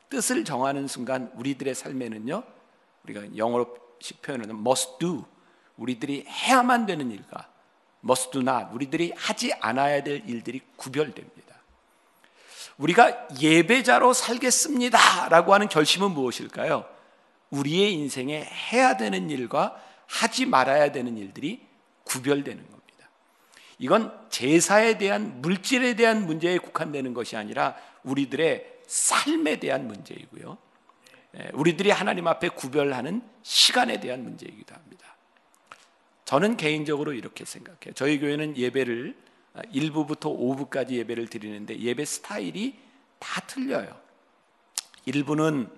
[0.10, 2.44] 뜻을 정하는 순간 우리들의 삶에는요.
[3.04, 5.26] 우리가 영어로식 표현은 must do
[5.78, 7.50] 우리들이 해야만 되는 일과
[8.06, 11.56] must do not 우리들이 하지 않아야 될 일들이 구별됩니다.
[12.78, 16.86] 우리가 예배자로 살겠습니다라고 하는 결심은 무엇일까요?
[17.50, 21.66] 우리의 인생에 해야 되는 일과 하지 말아야 되는 일들이
[22.04, 23.10] 구별되는 겁니다.
[23.80, 30.58] 이건 제사에 대한 물질에 대한 문제에 국한되는 것이 아니라 우리들의 삶에 대한 문제이고요.
[31.38, 35.15] 예, 우리들이 하나님 앞에 구별하는 시간에 대한 문제이기도 합니다.
[36.26, 37.94] 저는 개인적으로 이렇게 생각해요.
[37.94, 39.16] 저희 교회는 예배를
[39.74, 42.76] 1부부터 5부까지 예배를 드리는데 예배 스타일이
[43.20, 43.96] 다 틀려요.
[45.08, 45.70] 1부는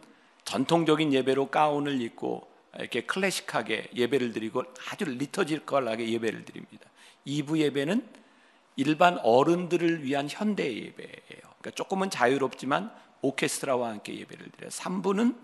[0.46, 2.48] 전통적인 예배로 가운을 입고
[2.80, 6.90] 이렇게 클래식하게 예배를 드리고 아주 리터지컬하게 예배를 드립니다.
[7.26, 8.08] 2부 예배는
[8.78, 11.42] 일반 어른들을 위한 현대 예배예요.
[11.42, 14.70] 그러니까 조금은 자유롭지만 오케스트라와 함께 예배를 드려요.
[14.70, 15.36] 3부는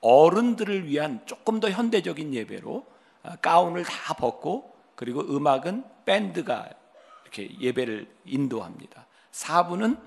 [0.00, 2.93] 어른들을 위한 조금 더 현대적인 예배로 아,
[3.40, 6.68] 가운을 다 벗고 그리고 음악은 밴드가
[7.22, 9.06] 이렇게 예배를 인도합니다.
[9.32, 9.98] 4부는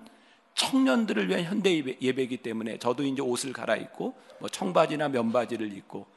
[0.55, 6.07] 청년들을 위한 현대 예배 이기 때문에 저도 이제 옷을 갈아입고 뭐 청바지나 면바지를 입고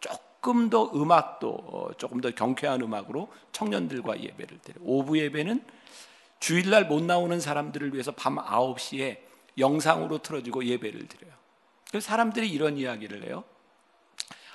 [0.00, 4.84] 조금 더 음악도 어, 조금 더 경쾌한 음악으로 청년들과 예배를 드려요.
[4.84, 5.64] 오부 예배는
[6.38, 9.18] 주일날 못 나오는 사람들을 위해서 밤 9시에
[9.58, 11.32] 영상으로 틀어주고 예배를 드려요.
[11.90, 13.42] 그래서 사람들이 이런 이야기를 해요.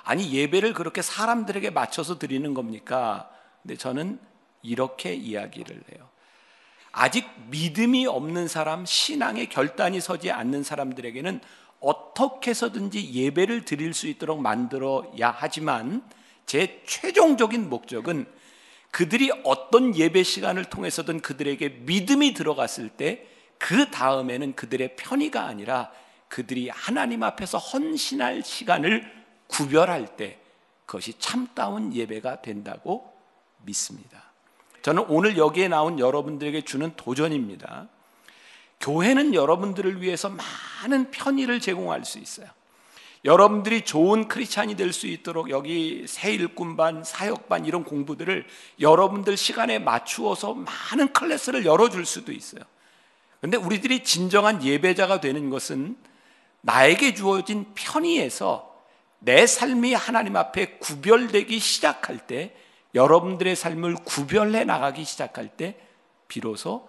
[0.04, 3.30] 아니 예배를 그렇게 사람들에게 맞춰서 드리는 겁니까?
[3.62, 4.18] 근데 저는
[4.62, 6.08] 이렇게 이야기를 해요.
[6.92, 11.40] 아직 믿음이 없는 사람, 신앙의 결단이 서지 않는 사람들에게는
[11.80, 16.02] 어떻게 해서든지 예배를 드릴 수 있도록 만들어야 하지만
[16.46, 18.26] 제 최종적인 목적은
[18.90, 25.90] 그들이 어떤 예배 시간을 통해서든 그들에게 믿음이 들어갔을 때 그 다음에는 그들의 편의가 아니라
[26.28, 29.23] 그들이 하나님 앞에서 헌신할 시간을
[29.54, 30.38] 구별할 때
[30.84, 33.12] 그것이 참다운 예배가 된다고
[33.62, 34.24] 믿습니다.
[34.82, 37.88] 저는 오늘 여기에 나온 여러분들에게 주는 도전입니다.
[38.80, 42.48] 교회는 여러분들을 위해서 많은 편의를 제공할 수 있어요.
[43.24, 48.46] 여러분들이 좋은 크리스찬이 될 수 있도록 여기 새 일꾼반, 사역반 이런 공부들을
[48.80, 52.62] 여러분들 시간에 맞추어서 많은 클래스를 열어줄 수도 있어요.
[53.40, 55.96] 그런데 우리들이 진정한 예배자가 되는 것은
[56.60, 58.73] 나에게 주어진 편의에서
[59.24, 62.54] 내 삶이 하나님 앞에 구별되기 시작할 때
[62.94, 65.80] 여러분들의 삶을 구별해 나가기 시작할 때
[66.28, 66.88] 비로소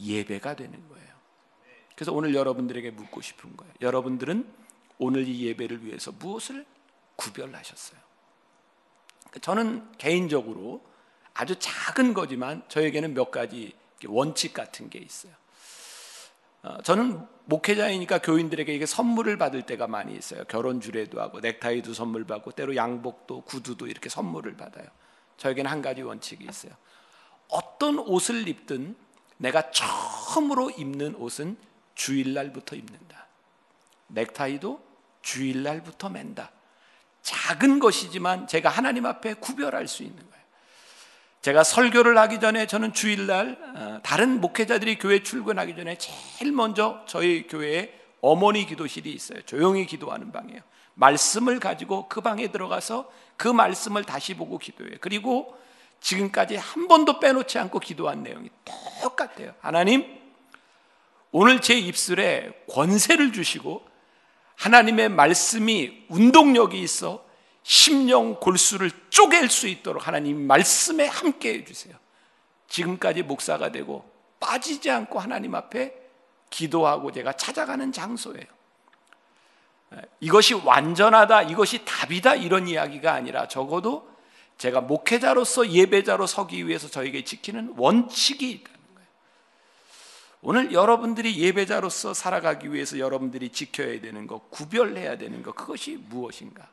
[0.00, 1.08] 예배가 되는 거예요.
[1.94, 3.72] 그래서 오늘 여러분들에게 묻고 싶은 거예요.
[3.80, 4.50] 여러분들은
[4.98, 6.66] 오늘 이 예배를 위해서 무엇을
[7.16, 8.00] 구별하셨어요?
[9.40, 10.82] 저는 개인적으로
[11.34, 13.74] 아주 작은 거지만 저에게는 몇 가지
[14.06, 15.32] 원칙 같은 게 있어요.
[16.62, 20.44] 어, 저는 목회자이니까 교인들에게 이게 선물을 받을 때가 많이 있어요.
[20.44, 24.86] 결혼 주례도 하고 넥타이도 선물 받고 때로 양복도 구두도 이렇게 선물을 받아요.
[25.36, 26.72] 저에게는 한 가지 원칙이 있어요.
[27.48, 28.94] 어떤 옷을 입든
[29.36, 31.56] 내가 처음으로 입는 옷은
[31.96, 33.26] 주일날부터 입는다.
[34.08, 34.80] 넥타이도
[35.22, 36.52] 주일날부터 맨다.
[37.22, 40.29] 작은 것이지만 제가 하나님 앞에 구별할 수 있는.
[41.42, 47.46] 제가 설교를 하기 전에 저는 주일날 어, 다른 목회자들이 교회 출근하기 전에 제일 먼저 저희
[47.46, 49.40] 교회에 어머니 기도실이 있어요.
[49.46, 50.60] 조용히 기도하는 방이에요.
[50.94, 54.96] 말씀을 가지고 그 방에 들어가서 그 말씀을 다시 보고 기도해요.
[55.00, 55.56] 그리고
[56.00, 58.50] 지금까지 한 번도 빼놓지 않고 기도한 내용이
[59.02, 59.54] 똑같아요.
[59.60, 60.04] 하나님,
[61.32, 63.82] 오늘 제 입술에 권세를 주시고
[64.56, 67.24] 하나님의 말씀이 운동력이 있어
[67.62, 71.94] 심령 골수를 쪼갤 수 있도록 하나님 말씀에 함께 해주세요.
[72.68, 75.94] 지금까지 목사가 되고 빠지지 않고 하나님 앞에
[76.48, 78.46] 기도하고 제가 찾아가는 장소예요.
[80.20, 84.08] 이것이 완전하다, 이것이 답이다 이런 이야기가 아니라 적어도
[84.56, 89.08] 제가 목회자로서 예배자로 서기 위해서 저에게 지키는 원칙이 있다는 거예요.
[90.42, 96.68] 오늘 여러분들이 예배자로서 살아가기 위해서 여러분들이 지켜야 되는 것, 구별해야 되는 것, 그것이 무엇인가?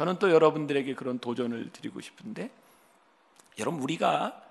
[0.00, 2.50] 저는 또 여러분들에게 그런 도전을 드리고 싶은데,
[3.58, 4.42] 여러분, 우리가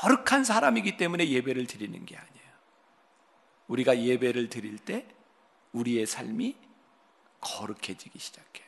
[0.00, 2.50] 거룩한 사람이기 때문에 예배를 드리는 게 아니에요.
[3.68, 5.06] 우리가 예배를 드릴 때
[5.72, 6.56] 우리의 삶이
[7.42, 8.66] 거룩해지기 시작해요.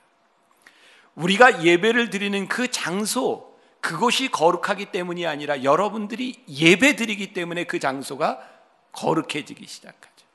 [1.15, 8.39] 우리가 예배를 드리는 그 장소, 그곳이 거룩하기 때문이 아니라 여러분들이 예배 드리기 때문에 그 장소가
[8.93, 10.27] 거룩해지기 시작하죠.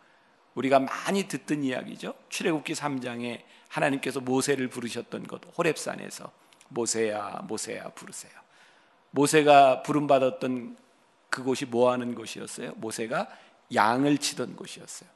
[0.56, 2.16] 우리가 많이 듣던 이야기죠.
[2.30, 6.32] 출애굽기 3장에 하나님께서 모세를 부르셨던 것 호렙산에서
[6.70, 8.32] 모세야 모세야 부르세요.
[9.12, 10.78] 모세가 부름 받았던
[11.30, 12.74] 그곳이 뭐 하는 곳이었어요?
[12.76, 13.28] 모세가
[13.74, 15.10] 양을 치던 곳이었어요.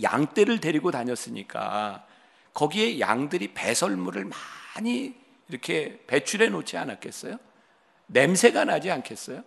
[0.00, 2.06] 양떼를 데리고 다녔으니까
[2.52, 4.30] 거기에 양들이 배설물을
[4.76, 5.14] 많이
[5.48, 7.38] 이렇게 배출해 놓지 않았겠어요?
[8.06, 9.42] 냄새가 나지 않겠어요?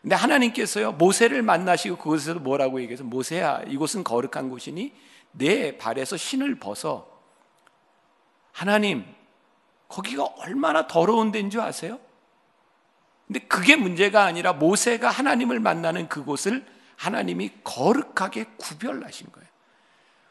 [0.00, 4.92] 근데 하나님께서요, 모세를 만나시고 그곳에서 뭐라고 얘기해서 모세야, 이곳은 거룩한 곳이니
[5.34, 7.08] 내 발에서 신을 벗어.
[8.52, 9.04] 하나님,
[9.88, 12.00] 거기가 얼마나 더러운 데인 줄 아세요?
[13.26, 16.64] 근데 그게 문제가 아니라 모세가 하나님을 만나는 그곳을
[16.96, 19.48] 하나님이 거룩하게 구별하신 거예요.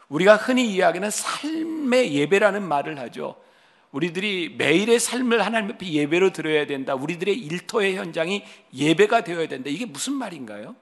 [0.09, 3.35] 우리가 흔히 이야기하는 삶의 예배라는 말을 하죠.
[3.91, 6.95] 우리들이 매일의 삶을 하나님 앞에 예배로 드려야 된다.
[6.95, 9.69] 우리들의 일터의 현장이 예배가 되어야 된다.
[9.69, 10.75] 이게 무슨 말인가요?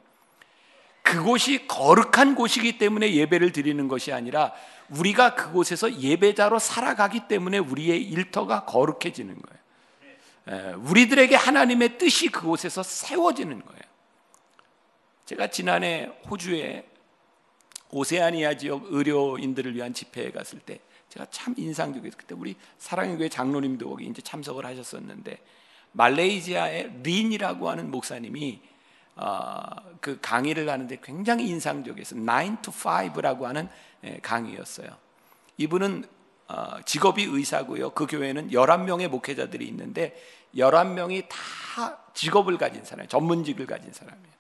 [1.02, 4.54] 그곳이 거룩한 곳이기 때문에 예배를 드리는 것이 아니라
[4.90, 10.82] 우리가 그곳에서 예배자로 살아가기 때문에 우리의 일터가 거룩해지는 거예요.
[10.84, 13.82] 우리들에게 하나님의 뜻이 그곳에서 세워지는 거예요.
[15.26, 16.86] 제가 지난해 호주에
[17.92, 22.18] 오세아니아 지역 의료인들을 위한 집회에 갔을 때 제가 참 인상적이었어요.
[22.18, 25.38] 그때 우리 사랑의 교회 장로님도 거기 이제 참석을 하셨었는데
[25.92, 28.71] 말레이시아의 린이라고 하는 목사님이 어,
[30.00, 32.20] 그 강의를 하는데 굉장히 인상적이었어요.
[32.20, 33.70] 9 to 5라고 하는
[34.04, 34.90] 예, 강의였어요.
[35.58, 36.06] 이분은
[36.48, 37.92] 어, 직업이 의사고요.
[37.92, 40.16] 그 교회는 11명의 목회자들이 있는데
[40.56, 44.32] 11명이 다 직업을 가진 사람, 전문직을 가진 사람이에요.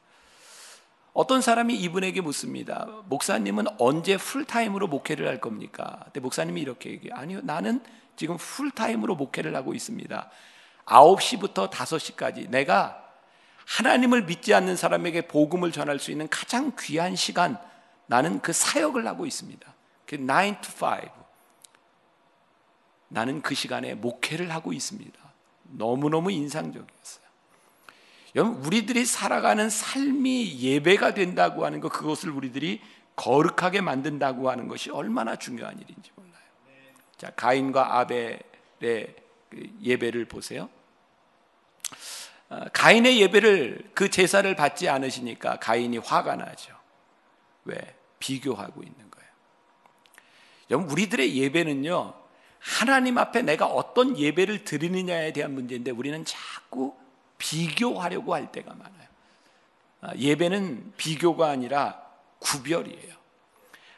[1.13, 2.87] 어떤 사람이 이분에게 묻습니다.
[3.05, 5.99] 목사님은 언제 풀타임으로 목회를 할 겁니까?
[6.05, 7.15] 근데 목사님이 이렇게 얘기해요.
[7.15, 7.81] 아니요, 나는
[8.15, 10.29] 지금 풀타임으로 목회를 하고 있습니다.
[10.85, 13.00] 9시부터 5시까지 내가
[13.71, 17.57] 하나님을 믿지 않는 사람에게 복음을 전할 수 있는 가장 귀한 시간,
[18.05, 19.73] 나는 그 사역을 하고 있습니다.
[20.05, 20.25] 그 9
[20.61, 21.09] to 5.
[23.07, 25.17] 나는 그 시간에 목회를 하고 있습니다.
[25.63, 27.25] 너무너무 인상적이었어요.
[28.35, 32.81] 여러분 우리들이 살아가는 삶이 예배가 된다고 하는 것 그것을 우리들이
[33.15, 36.33] 거룩하게 만든다고 하는 것이 얼마나 중요한 일인지 몰라요.
[37.17, 38.39] 자 가인과 아벨의
[39.49, 40.69] 그 예배를 보세요.
[42.51, 46.75] 어, 가인의 예배를 그 제사를 받지 않으시니까 가인이 화가 나죠.
[47.63, 47.77] 왜?
[48.19, 49.29] 비교하고 있는 거예요.
[50.69, 52.13] 여러분 우리들의 예배는요
[52.59, 56.93] 하나님 앞에 내가 어떤 예배를 드리느냐에 대한 문제인데 우리는 자꾸
[57.37, 59.07] 비교하려고 할 때가 많아요.
[60.01, 62.01] 아, 예배는 비교가 아니라
[62.39, 63.15] 구별이에요.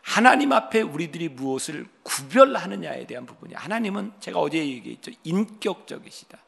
[0.04, 5.12] 하나님 앞에 우리들이 무엇을 구별하느냐에 대한 부분이 하나님은 제가 어제 얘기했죠.
[5.24, 6.43] 인격적이시다.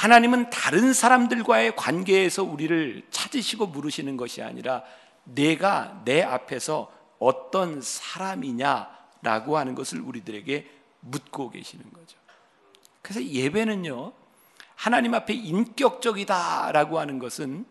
[0.00, 4.82] 하나님은 다른 사람들과의 관계에서 우리를 찾으시고 물으시는 것이 아니라
[5.24, 12.16] 내가 내 앞에서 어떤 사람이냐라고 하는 것을 우리들에게 묻고 계시는 거죠.
[13.02, 14.14] 그래서 예배는요,
[14.74, 17.66] 하나님 앞에 인격적이다라고 하는 것은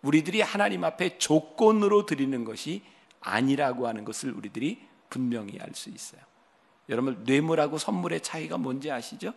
[0.00, 2.82] 우리들이 하나님 앞에 조건으로 드리는 것이
[3.20, 6.22] 아니라고 하는 것을 우리들이 분명히 알 수 있어요.
[6.88, 9.34] 여러분 뇌물하고 선물의 차이가 뭔지 아시죠?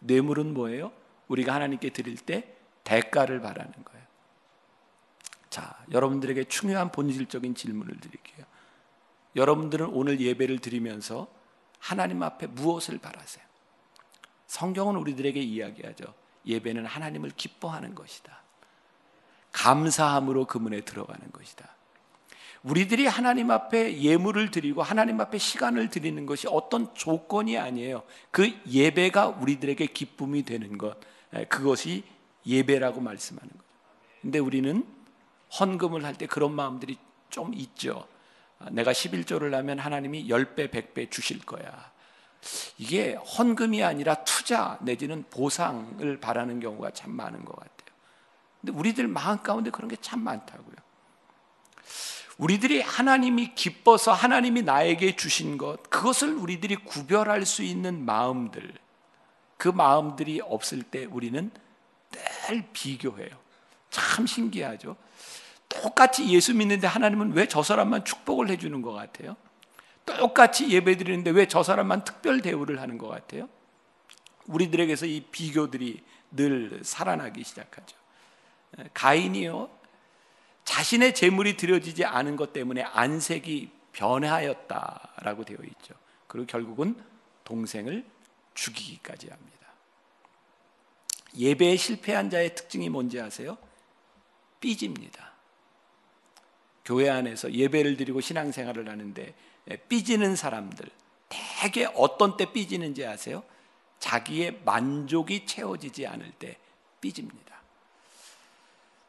[0.00, 0.92] 뇌물은 뭐예요?
[1.28, 4.06] 우리가 하나님께 드릴 때 대가를 바라는 거예요.
[5.50, 8.46] 자, 여러분들에게 중요한 본질적인 질문을 드릴게요.
[9.34, 11.28] 여러분들은 오늘 예배를 드리면서
[11.78, 13.44] 하나님 앞에 무엇을 바라세요?
[14.46, 16.14] 성경은 우리들에게 이야기하죠.
[16.46, 18.42] 예배는 하나님을 기뻐하는 것이다.
[19.52, 21.68] 감사함으로 그 문에 들어가는 것이다.
[22.62, 28.02] 우리들이 하나님 앞에 예물을 드리고 하나님 앞에 시간을 드리는 것이 어떤 조건이 아니에요.
[28.30, 30.98] 그 예배가 우리들에게 기쁨이 되는 것,
[31.44, 32.04] 그것이
[32.46, 33.64] 예배라고 말씀하는 거죠.
[34.22, 34.86] 근데 우리는
[35.60, 36.98] 헌금을 할 때 그런 마음들이
[37.30, 38.06] 좀 있죠.
[38.70, 41.92] 내가 11조를 하면 하나님이 10배, 100배 주실 거야.
[42.78, 47.96] 이게 헌금이 아니라 투자 내지는 보상을 바라는 경우가 참 많은 것 같아요.
[48.60, 50.76] 근데 우리들 마음 가운데 그런 게 참 많다고요.
[52.38, 58.74] 우리들이 하나님이 기뻐서 하나님이 나에게 주신 것, 그것을 우리들이 구별할 수 있는 마음들,
[59.56, 61.50] 그 마음들이 없을 때 우리는
[62.10, 63.30] 늘 비교해요.
[63.90, 64.96] 참 신기하죠.
[65.68, 69.36] 똑같이 예수 믿는데 하나님은 왜 저 사람만 축복을 해주는 것 같아요?
[70.04, 73.48] 똑같이 예배 드리는데 왜 저 사람만 특별 대우를 하는 것 같아요?
[74.46, 77.96] 우리들에게서 이 비교들이 늘 살아나기 시작하죠.
[78.94, 79.68] 가인이요.
[80.64, 85.94] 자신의 재물이 드려지지 않은 것 때문에 안색이 변하였다라고 되어 있죠.
[86.26, 86.96] 그리고 결국은
[87.44, 88.04] 동생을
[88.56, 89.56] 죽이기까지 합니다.
[91.36, 93.56] 예배에 실패한 자의 특징이 뭔지 아세요?
[94.58, 95.32] 삐집니다.
[96.84, 99.34] 교회 안에서 예배를 드리고 신앙생활을 하는데
[99.70, 100.88] 예, 삐지는 사람들
[101.28, 103.42] 대개 어떤 때 삐지는지 아세요?
[103.98, 106.56] 자기의 만족이 채워지지 않을 때
[107.00, 107.56] 삐집니다.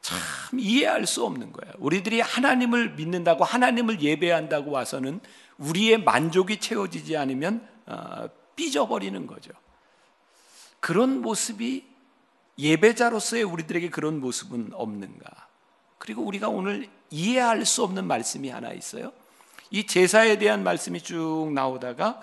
[0.02, 0.20] 참
[0.60, 1.74] 이해할 수 없는 거예요.
[1.78, 5.20] 우리들이 하나님을 믿는다고 하나님을 예배한다고 와서는
[5.58, 9.54] 우리의 만족이 채워지지 않으면 어, 삐져버리는 거죠.
[10.82, 11.86] 그런 모습이
[12.60, 15.48] 예배자로서의 우리들에게 그런 모습은 없는가?
[15.98, 19.14] 그리고 우리가 오늘 이해할 수 없는 말씀이 하나 있어요.
[19.72, 22.22] 이 제사에 대한 말씀이 쭉 나오다가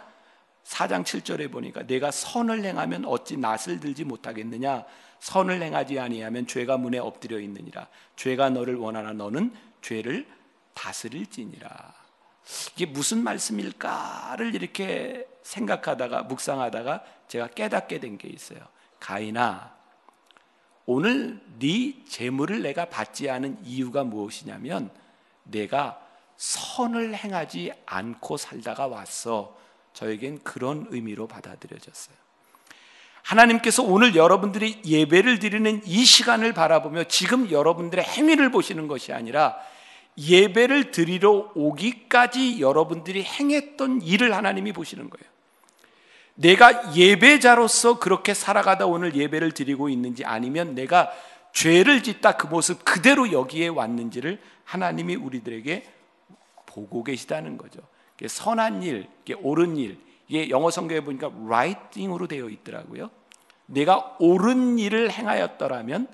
[0.64, 4.85] 4장 7절에 보니까 내가 선을 행하면 어찌 낯을 들지 못하겠느냐
[5.20, 10.27] 선을 행하지 아니하면 죄가 문에 엎드려 있느니라 죄가 너를 원하나 너는 죄를
[10.73, 12.04] 다스릴지니라
[12.75, 18.61] 이게 무슨 말씀일까를 이렇게 생각하다가 묵상하다가 제가 깨닫게 된 게 있어요
[19.01, 19.75] 가인아
[20.87, 24.91] 오늘 네 재물을 내가 받지 않은 이유가 무엇이냐면
[25.45, 26.01] 내가
[26.37, 29.57] 선을 행하지 않고 살다가 왔어.
[29.95, 32.17] 저에겐 그런 의미로 받아들여졌어요.
[33.23, 39.57] 하나님께서 오늘 여러분들이 예배를 드리는 이 시간을 바라보며 지금 여러분들의 행위를 보시는 것이 아니라
[40.16, 45.35] 예배를 드리러 오기까지 여러분들이 행했던 일을 하나님이 보시는 거예요.
[46.35, 51.12] 내가 예배자로서 그렇게 살아가다 오늘 예배를 드리고 있는지 아니면 내가
[51.53, 55.85] 죄를 짓다 그 모습 그대로 여기에 왔는지를 하나님이 우리들에게
[56.66, 57.81] 보고 계시다는 거죠.
[58.27, 59.07] 선한 일,
[59.42, 59.98] 옳은 일,
[60.29, 63.11] 이게 영어 성경에 보니까 righting으로 되어 있더라고요.
[63.66, 66.09] 내가 옳은 일을 행하였더라면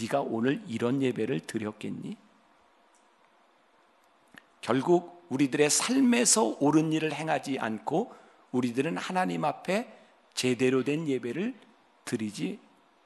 [0.00, 2.16] 네가 오늘 이런 예배를 드렸겠니?
[4.66, 8.12] 결국 우리들의 삶에서 옳은 일을 행하지 않고
[8.50, 9.86] 우리들은 하나님 앞에
[10.34, 11.54] 제대로 된 예배를
[12.04, 12.58] 드리지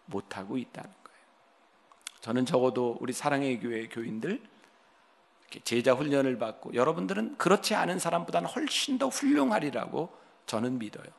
[0.06, 1.20] 못하고 있다는 거예요.
[2.22, 4.42] 저는 적어도 우리 사랑의 교회 교인들
[5.62, 10.08] 제자 훈련을 받고 여러분들은 그렇지 않은 사람보다는 훨씬 더 훌륭하리라고
[10.46, 11.12] 저는 믿어요.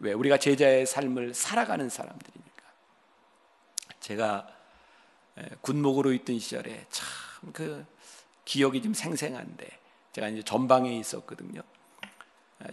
[0.00, 0.12] 왜?
[0.12, 2.64] 우리가 제자의 삶을 살아가는 사람들이니까.
[4.00, 4.48] 제가
[5.62, 7.84] 군목으로 있던 시절에 참 그
[8.48, 9.68] 기억이 좀 생생한데
[10.12, 11.60] 제가 이제 전방에 있었거든요.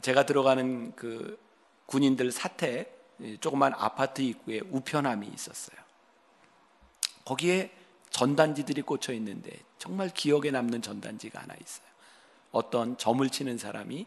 [0.02, 1.38] 제가 들어가는 그
[1.86, 5.78] 군인들 사택 조그만 아파트 입구에 우편함이 있었어요.
[7.26, 7.72] 거기에
[8.10, 11.88] 전단지들이 꽂혀 있는데 정말 기억에 남는 전단지가 하나 있어요.
[12.52, 14.06] 어떤 점을 치는 사람이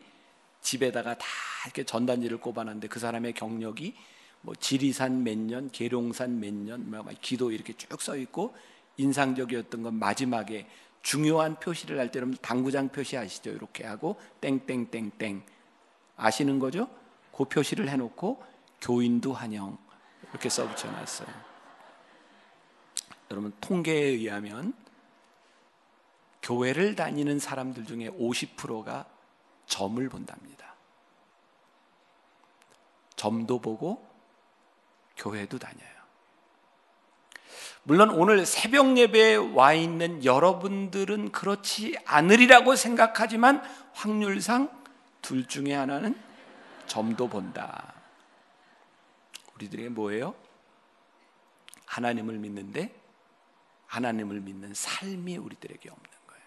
[0.63, 1.27] 집에다가 다
[1.67, 3.95] 이렇게 전단지를 꼽아놨는데 그 사람의 경력이
[4.41, 8.57] 뭐 지리산 몇 년, 계룡산 몇 년, 뭐 기도 이렇게 쭉 써 있고
[8.97, 10.67] 인상적이었던 건 마지막에
[11.03, 13.51] 중요한 표시를 할 때는 당구장 표시 아시죠?
[13.51, 15.45] 이렇게 하고 땡땡땡땡
[16.17, 16.89] 아시는 거죠?
[17.33, 18.43] 그 표시를 해놓고
[18.81, 19.79] 교인도 환영
[20.31, 21.29] 이렇게 써 붙여놨어요.
[23.31, 24.75] 여러분 통계에 의하면
[26.43, 29.07] 교회를 다니는 사람들 중에 50%가
[29.67, 30.75] 점을 본답니다.
[33.17, 34.09] 점도 보고
[35.17, 35.98] 교회도 다녀요.
[37.83, 44.71] 물론 오늘 새벽 예배에 와 있는 여러분들은 그렇지 않으리라고 생각하지만 확률상
[45.23, 46.19] 둘 중에 하나는
[46.87, 47.95] 점도 본다.
[49.57, 50.35] 우리들에게 뭐예요?
[51.87, 52.95] 하나님을 믿는데
[53.87, 56.43] 하나님을 믿는 삶이 우리들에게 없는 거예요.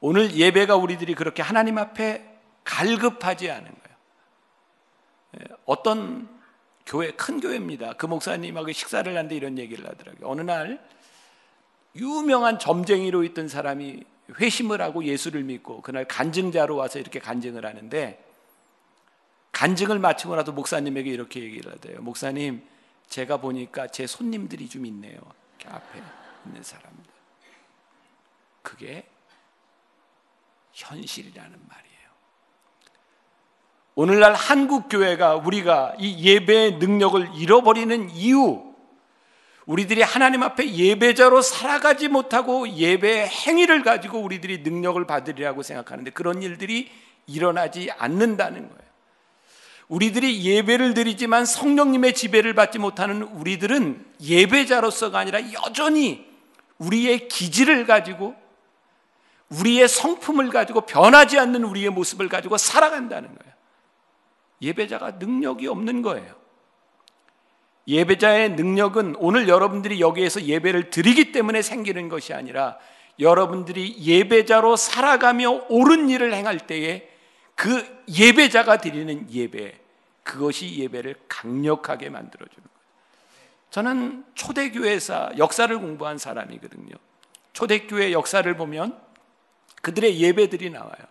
[0.00, 3.96] 오늘 예배가 우리들이 그렇게 하나님 앞에 갈급하지 않은 거예요.
[5.40, 6.39] 예, 어떤
[6.90, 7.92] 교회, 큰 교회입니다.
[7.92, 10.28] 그 목사님하고 식사를 하는데 이런 얘기를 하더라고요.
[10.28, 10.84] 어느 날
[11.94, 14.02] 유명한 점쟁이로 있던 사람이
[14.40, 18.24] 회심을 하고 예수를 믿고 그날 간증자로 와서 이렇게 간증을 하는데
[19.52, 22.02] 간증을 마치고 나서 목사님에게 이렇게 얘기를 하대요.
[22.02, 22.66] 목사님,
[23.08, 25.20] 제가 보니까 제 손님들이 좀 있네요.
[25.66, 26.02] 앞에
[26.46, 27.04] 있는 사람들.
[28.62, 29.06] 그게
[30.72, 31.89] 현실이라는 말이에요.
[33.94, 38.62] 오늘날 한국 교회가 우리가 이 예배의 능력을 잃어버리는 이유,
[39.66, 46.90] 우리들이 하나님 앞에 예배자로 살아가지 못하고 예배의 행위를 가지고 우리들이 능력을 받으리라고 생각하는데 그런 일들이
[47.26, 48.90] 일어나지 않는다는 거예요.
[49.88, 56.26] 우리들이 예배를 드리지만 성령님의 지배를 받지 못하는 우리들은 예배자로서가 아니라 여전히
[56.78, 58.34] 우리의 기질을 가지고
[59.50, 63.49] 우리의 성품을 가지고 변하지 않는 우리의 모습을 가지고 살아간다는 거예요.
[64.62, 66.34] 예배자가 능력이 없는 거예요.
[67.88, 72.78] 예배자의 능력은 오늘 여러분들이 여기에서 예배를 드리기 때문에 생기는 것이 아니라
[73.18, 77.08] 여러분들이 예배자로 살아가며 옳은 일을 행할 때에
[77.54, 79.78] 그 예배자가 드리는 예배,
[80.22, 82.80] 그것이 예배를 강력하게 만들어주는 거예요.
[83.70, 86.94] 저는 초대교회사 역사를 공부한 사람이거든요.
[87.52, 88.98] 초대교회 역사를 보면
[89.82, 91.09] 그들의 예배들이 나와요.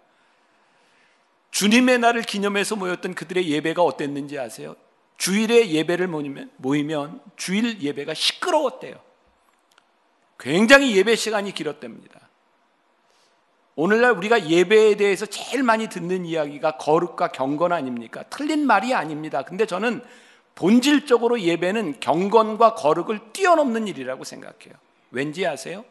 [1.51, 4.75] 주님의 날을 기념해서 모였던 그들의 예배가 어땠는지 아세요?
[5.17, 8.99] 주일에 예배를 모이면, 모이면 주일 예배가 시끄러웠대요.
[10.39, 12.29] 굉장히 예배 시간이 길었답니다.
[13.75, 18.23] 오늘날 우리가 예배에 대해서 제일 많이 듣는 이야기가 거룩과 경건 아닙니까?
[18.29, 19.43] 틀린 말이 아닙니다.
[19.43, 20.03] 근데 저는
[20.55, 24.73] 본질적으로 예배는 경건과 거룩을 뛰어넘는 일이라고 생각해요.
[25.11, 25.85] 왠지 아세요?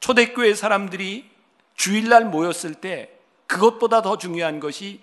[0.00, 1.30] 초대교회 사람들이
[1.74, 3.17] 주일날 모였을 때
[3.48, 5.00] 그것보다 더 중요한 것이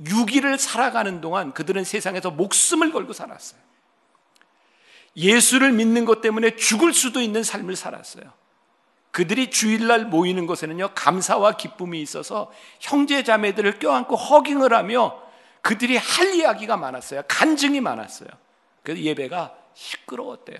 [0.00, 3.60] 6일을 살아가는 동안 그들은 세상에서 목숨을 걸고 살았어요.
[5.16, 8.32] 예수를 믿는 것 때문에 죽을 수도 있는 삶을 살았어요.
[9.10, 15.20] 그들이 주일날 모이는 것에는요, 감사와 기쁨이 있어서 형제 자매들을 껴안고 허깅을 하며
[15.62, 17.22] 그들이 할 이야기가 많았어요.
[17.28, 18.28] 간증이 많았어요.
[18.82, 20.58] 그래서 예배가 시끄러웠대요.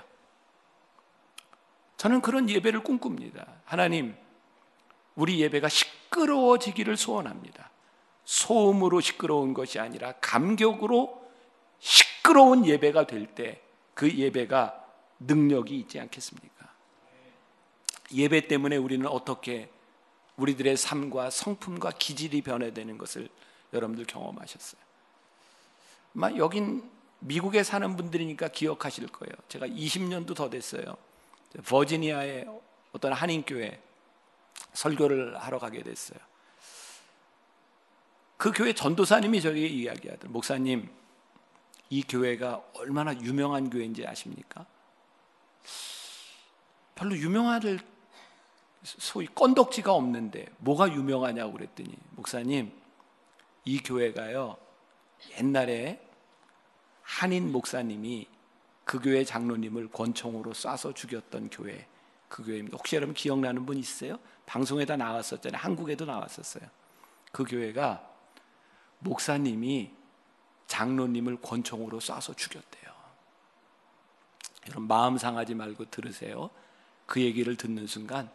[1.96, 3.46] 저는 그런 예배를 꿈꿉니다.
[3.64, 4.16] 하나님,
[5.20, 7.70] 우리 예배가 시끄러워지기를 소원합니다.
[8.24, 11.20] 소음으로 시끄러운 것이 아니라 감격으로
[11.78, 13.60] 시끄러운 예배가 될 때
[14.00, 14.82] 그 예배가
[15.18, 16.72] 능력이 있지 않겠습니까?
[18.14, 19.68] 예배 때문에 우리는 어떻게
[20.36, 23.28] 우리들의 삶과 성품과 기질이 변해되는 것을
[23.74, 24.80] 여러분들 경험하셨어요.
[26.16, 29.34] 아마 여긴 미국에 사는 분들이니까 기억하실 거예요.
[29.48, 30.96] 제가 20년도 더 됐어요.
[31.66, 32.46] 버지니아의
[32.92, 33.82] 어떤 한인교회
[34.72, 36.18] 설교를 하러 가게 됐어요.
[38.36, 40.32] 그 교회 전도사님이 저에게 이야기하더라고요.
[40.32, 40.88] 목사님,
[41.90, 44.64] 이 교회가 얼마나 유명한 교회인지 아십니까?
[46.94, 47.78] 별로 유명할
[48.82, 52.72] 소위 건덕지가 없는데 뭐가 유명하냐고 그랬더니 목사님,
[53.64, 54.56] 이 교회가요.
[55.38, 56.00] 옛날에
[57.02, 58.26] 한인 목사님이
[58.84, 61.86] 그 교회 장로님을 권총으로 쏴서 죽였던 교회
[62.30, 62.78] 그 교회입니다.
[62.78, 64.18] 혹시 여러분 기억나는 분 있으세요?
[64.46, 65.60] 방송에다 나왔었잖아요.
[65.60, 66.62] 한국에도 나왔었어요.
[67.32, 68.08] 그 교회가
[69.00, 69.92] 목사님이
[70.68, 72.92] 장로님을 권총으로 쏴서 죽였대요.
[74.68, 76.50] 여러분 마음 상하지 말고 들으세요.
[77.04, 78.30] 그 얘기를 듣는 순간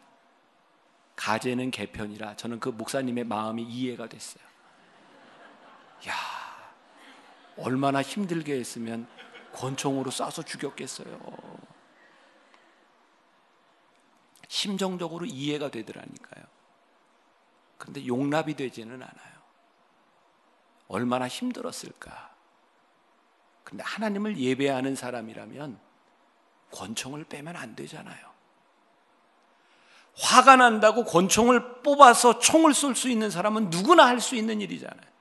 [1.16, 4.44] 가제는 개편이라 저는 그 목사님의 마음이 이해가 됐어요.
[6.10, 6.14] 야,
[7.58, 9.08] 얼마나 힘들게 했으면
[9.54, 11.46] 권총으로 쏴서 죽였겠어요.
[14.48, 16.44] 심정적으로 이해가 되더라니까요.
[17.78, 19.36] 그런데 용납이 되지는 않아요.
[20.88, 22.34] 얼마나 힘들었을까.
[23.64, 25.80] 근데 하나님을 예배하는 사람이라면
[26.72, 28.36] 권총을 빼면 안 되잖아요.
[30.18, 35.16] 화가 난다고 권총을 뽑아서 총을 쏠 수 있는 사람은 누구나 할 수 있는 일이잖아요.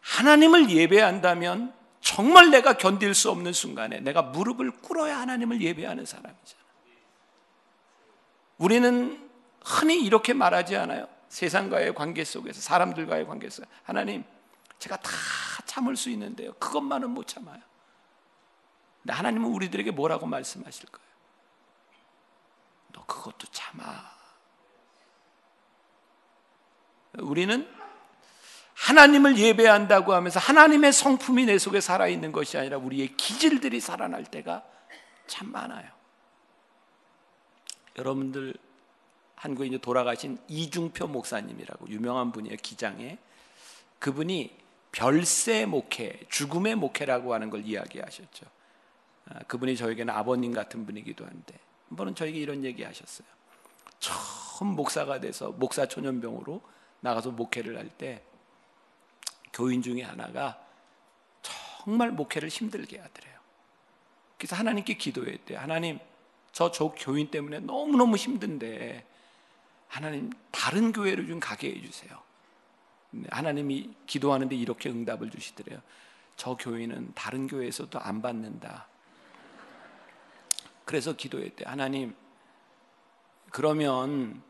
[0.00, 6.65] 하나님을 예배한다면 정말 내가 견딜 수 없는 순간에 내가 무릎을 꿇어야 하나님을 예배하는 사람이잖아.
[8.58, 9.28] 우리는
[9.64, 11.08] 흔히 이렇게 말하지 않아요.
[11.28, 14.24] 세상과의 관계 속에서 사람들과의 관계 속에서 하나님
[14.78, 15.10] 제가 다
[15.64, 16.52] 참을 수 있는데요.
[16.54, 17.60] 그것만은 못 참아요.
[19.02, 21.06] 근데 하나님은 우리들에게 뭐라고 말씀하실 거예요?
[22.92, 24.16] 너 그것도 참아.
[27.20, 27.68] 우리는
[28.74, 34.64] 하나님을 예배한다고 하면서 하나님의 성품이 내 속에 살아있는 것이 아니라 우리의 기질들이 살아날 때가
[35.26, 35.95] 참 많아요.
[37.98, 38.54] 여러분들
[39.36, 43.18] 한국에 이제 돌아가신 이중표 목사님이라고 유명한 분이에요, 기장에.
[43.98, 44.56] 그분이
[44.92, 48.46] 별세 목회, 죽음의 목회라고 하는 걸 이야기하셨죠.
[49.26, 53.28] 아, 그분이 저에게는 아버님 같은 분이기도 한데, 한 번은 저에게 이런 얘기 하셨어요.
[53.98, 56.62] 처음 목사가 돼서 목사 초년병으로
[57.00, 58.22] 나가서 목회를 할 때
[59.52, 60.62] 교인 중에 하나가
[61.42, 63.36] 정말 목회를 힘들게 하더래요.
[64.36, 65.58] 그래서 하나님께 기도했대요.
[65.58, 65.98] 하나님,
[66.56, 69.04] 저, 저 교인 때문에 너무너무 힘든데,
[69.88, 72.18] 하나님, 다른 교회로 좀 가게 해주세요.
[73.28, 75.82] 하나님이 기도하는데 이렇게 응답을 주시더래요.
[76.34, 78.88] 저 교인은 다른 교회에서도 안 받는다.
[80.86, 81.66] 그래서 기도했대.
[81.66, 82.16] 하나님,
[83.50, 84.42] 그러면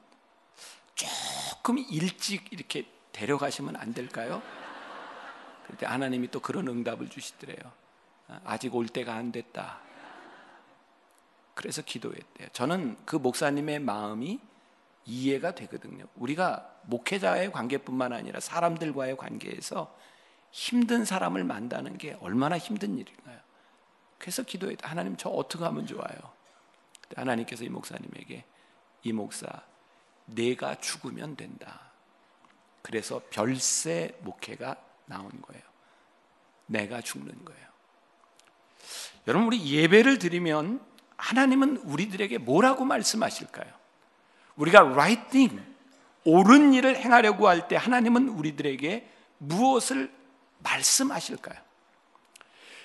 [0.95, 4.41] 조금 일찍 이렇게 데려가시면 안 될까요?
[5.67, 7.59] 그때 하나님이 또 그런 응답을 주시더래요.
[8.45, 9.86] 아직 올 때가 안 됐다.
[11.57, 12.49] 그래서 기도했대요.
[12.53, 14.39] 저는 그 목사님의 마음이
[15.07, 16.05] 이해가 되거든요.
[16.17, 19.97] 우리가 목회자의 관계뿐만 아니라 사람들과의 관계에서
[20.51, 23.41] 힘든 사람을 만나는 게 얼마나 힘든 일인가요?
[24.19, 24.87] 그래서 기도했다.
[24.87, 26.17] 하나님 저 어떻게 하면 좋아요?
[27.17, 28.45] 하나님께서 이 목사님에게
[29.05, 29.47] 이 목사
[30.27, 31.91] 내가 죽으면 된다.
[32.83, 34.77] 그래서 별세 목회가
[35.07, 35.63] 나온 거예요.
[36.67, 37.67] 내가 죽는 거예요.
[39.27, 43.71] 여러분 우리 예배를 드리면 하나님은 우리들에게 뭐라고 말씀하실까요?
[44.57, 45.63] 우리가 right thing,
[46.25, 49.09] 옳은 일을 행하려고 할 때 하나님은 우리들에게
[49.39, 50.11] 무엇을
[50.59, 51.59] 말씀하실까요?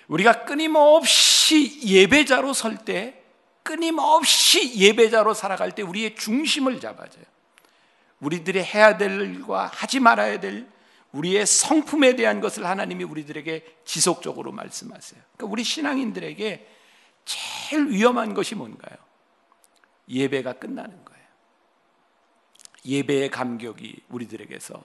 [0.08, 3.22] 우리가 끊임없이 예배자로 설 때,
[3.64, 7.24] 끊임없이 예배자로 살아갈 때 우리의 중심을 잡아줘요.
[8.20, 10.68] 우리들이 해야 될 일과 하지 말아야 될
[11.12, 15.22] 우리의 성품에 대한 것을 하나님이 우리들에게 지속적으로 말씀하세요.
[15.36, 16.68] 그러니까 우리 신앙인들에게
[17.32, 18.98] 제일 위험한 것이 뭔가요?
[20.10, 21.22] 예배가 끝나는 거예요.
[22.86, 24.84] 예배의 감격이 우리들에게서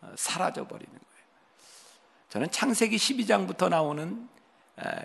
[0.00, 1.26] 어, 사라져 버리는 거예요.
[2.28, 4.28] 저는 창세기 12장부터 나오는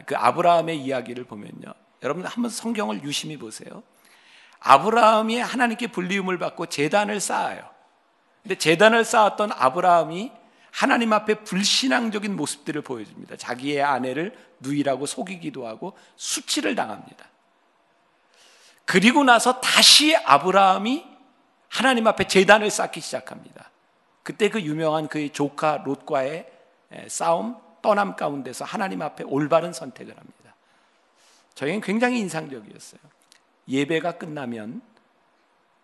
[0.05, 1.73] 그 아브라함의 이야기를 보면요.
[2.03, 3.83] 여러분 한번 성경을 유심히 보세요.
[4.59, 7.69] 아브라함이 하나님께 불리움을 받고 재단을 쌓아요.
[8.43, 10.31] 근데 재단을 쌓았던 아브라함이
[10.77, 13.35] 하나님 앞에 불신앙적인 모습들을 보여줍니다.
[13.37, 17.25] 자기의 아내를 누이라고 속이기도 하고 수치를 당합니다.
[18.85, 21.03] 그리고 나서 다시 아브라함이
[21.67, 23.71] 하나님 앞에 재단을 쌓기 시작합니다.
[24.21, 26.47] 그때 그 유명한 그의 조카 롯과의
[27.07, 30.53] 싸움, 떠남 가운데서 하나님 앞에 올바른 선택을 합니다.
[31.55, 33.01] 저에겐 굉장히 인상적이었어요.
[33.67, 34.83] 예배가 끝나면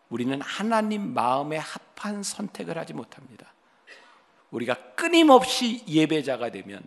[0.10, 3.48] 우리는 하나님 마음에 합한 선택을 하지 못합니다.
[4.54, 6.84] 우리가 끊임없이 예배자가 되면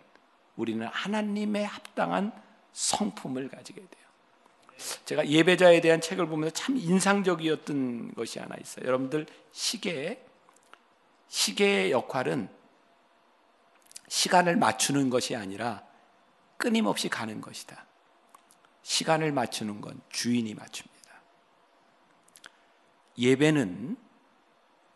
[0.55, 2.33] 우리는 하나님의 합당한
[2.73, 4.07] 성품을 가지게 돼요.
[5.05, 8.87] 제가 예배자에 대한 책을 보면서 참 인상적이었던 것이 하나 있어요.
[8.87, 10.25] 여러분들 시계
[11.29, 12.49] 시계의 역할은
[14.09, 15.83] 시간을 맞추는 것이 아니라
[16.57, 17.85] 끊임없이 가는 것이다.
[18.83, 20.97] 시간을 맞추는 건 주인이 맞춥니다.
[23.19, 23.97] 예배는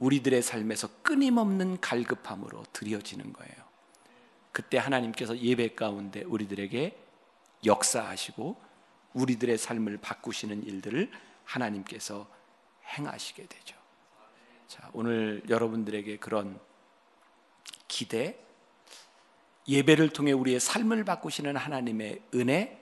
[0.01, 3.55] 우리들의 삶에서 끊임없는 갈급함으로 드려지는 거예요.
[4.53, 6.98] 그때 하나님께서 예배 가운데 우리들에게
[7.64, 8.57] 역사하시고
[9.14, 11.11] 우리들의 삶을 바꾸시는 일들을
[11.44, 12.28] 하나님께서
[12.96, 13.76] 행하시게 되죠.
[14.66, 16.59] 자, 오늘 여러분들에게 그런
[17.86, 18.38] 기대,
[19.68, 22.80] 예배를 통해 우리의 삶을 바꾸시는 하나님의 은혜,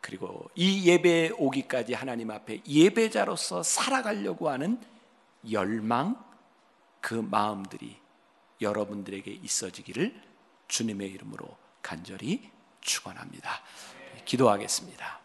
[0.00, 4.80] 그리고 이 예배에 오기까지 하나님 앞에 예배자로서 살아가려고 하는
[5.48, 6.22] 열망,
[7.00, 7.96] 그 마음들이
[8.60, 10.20] 여러분들에게 있어지기를
[10.68, 13.62] 주님의 이름으로 간절히 축원합니다.
[14.24, 15.19] 기도하겠습니다.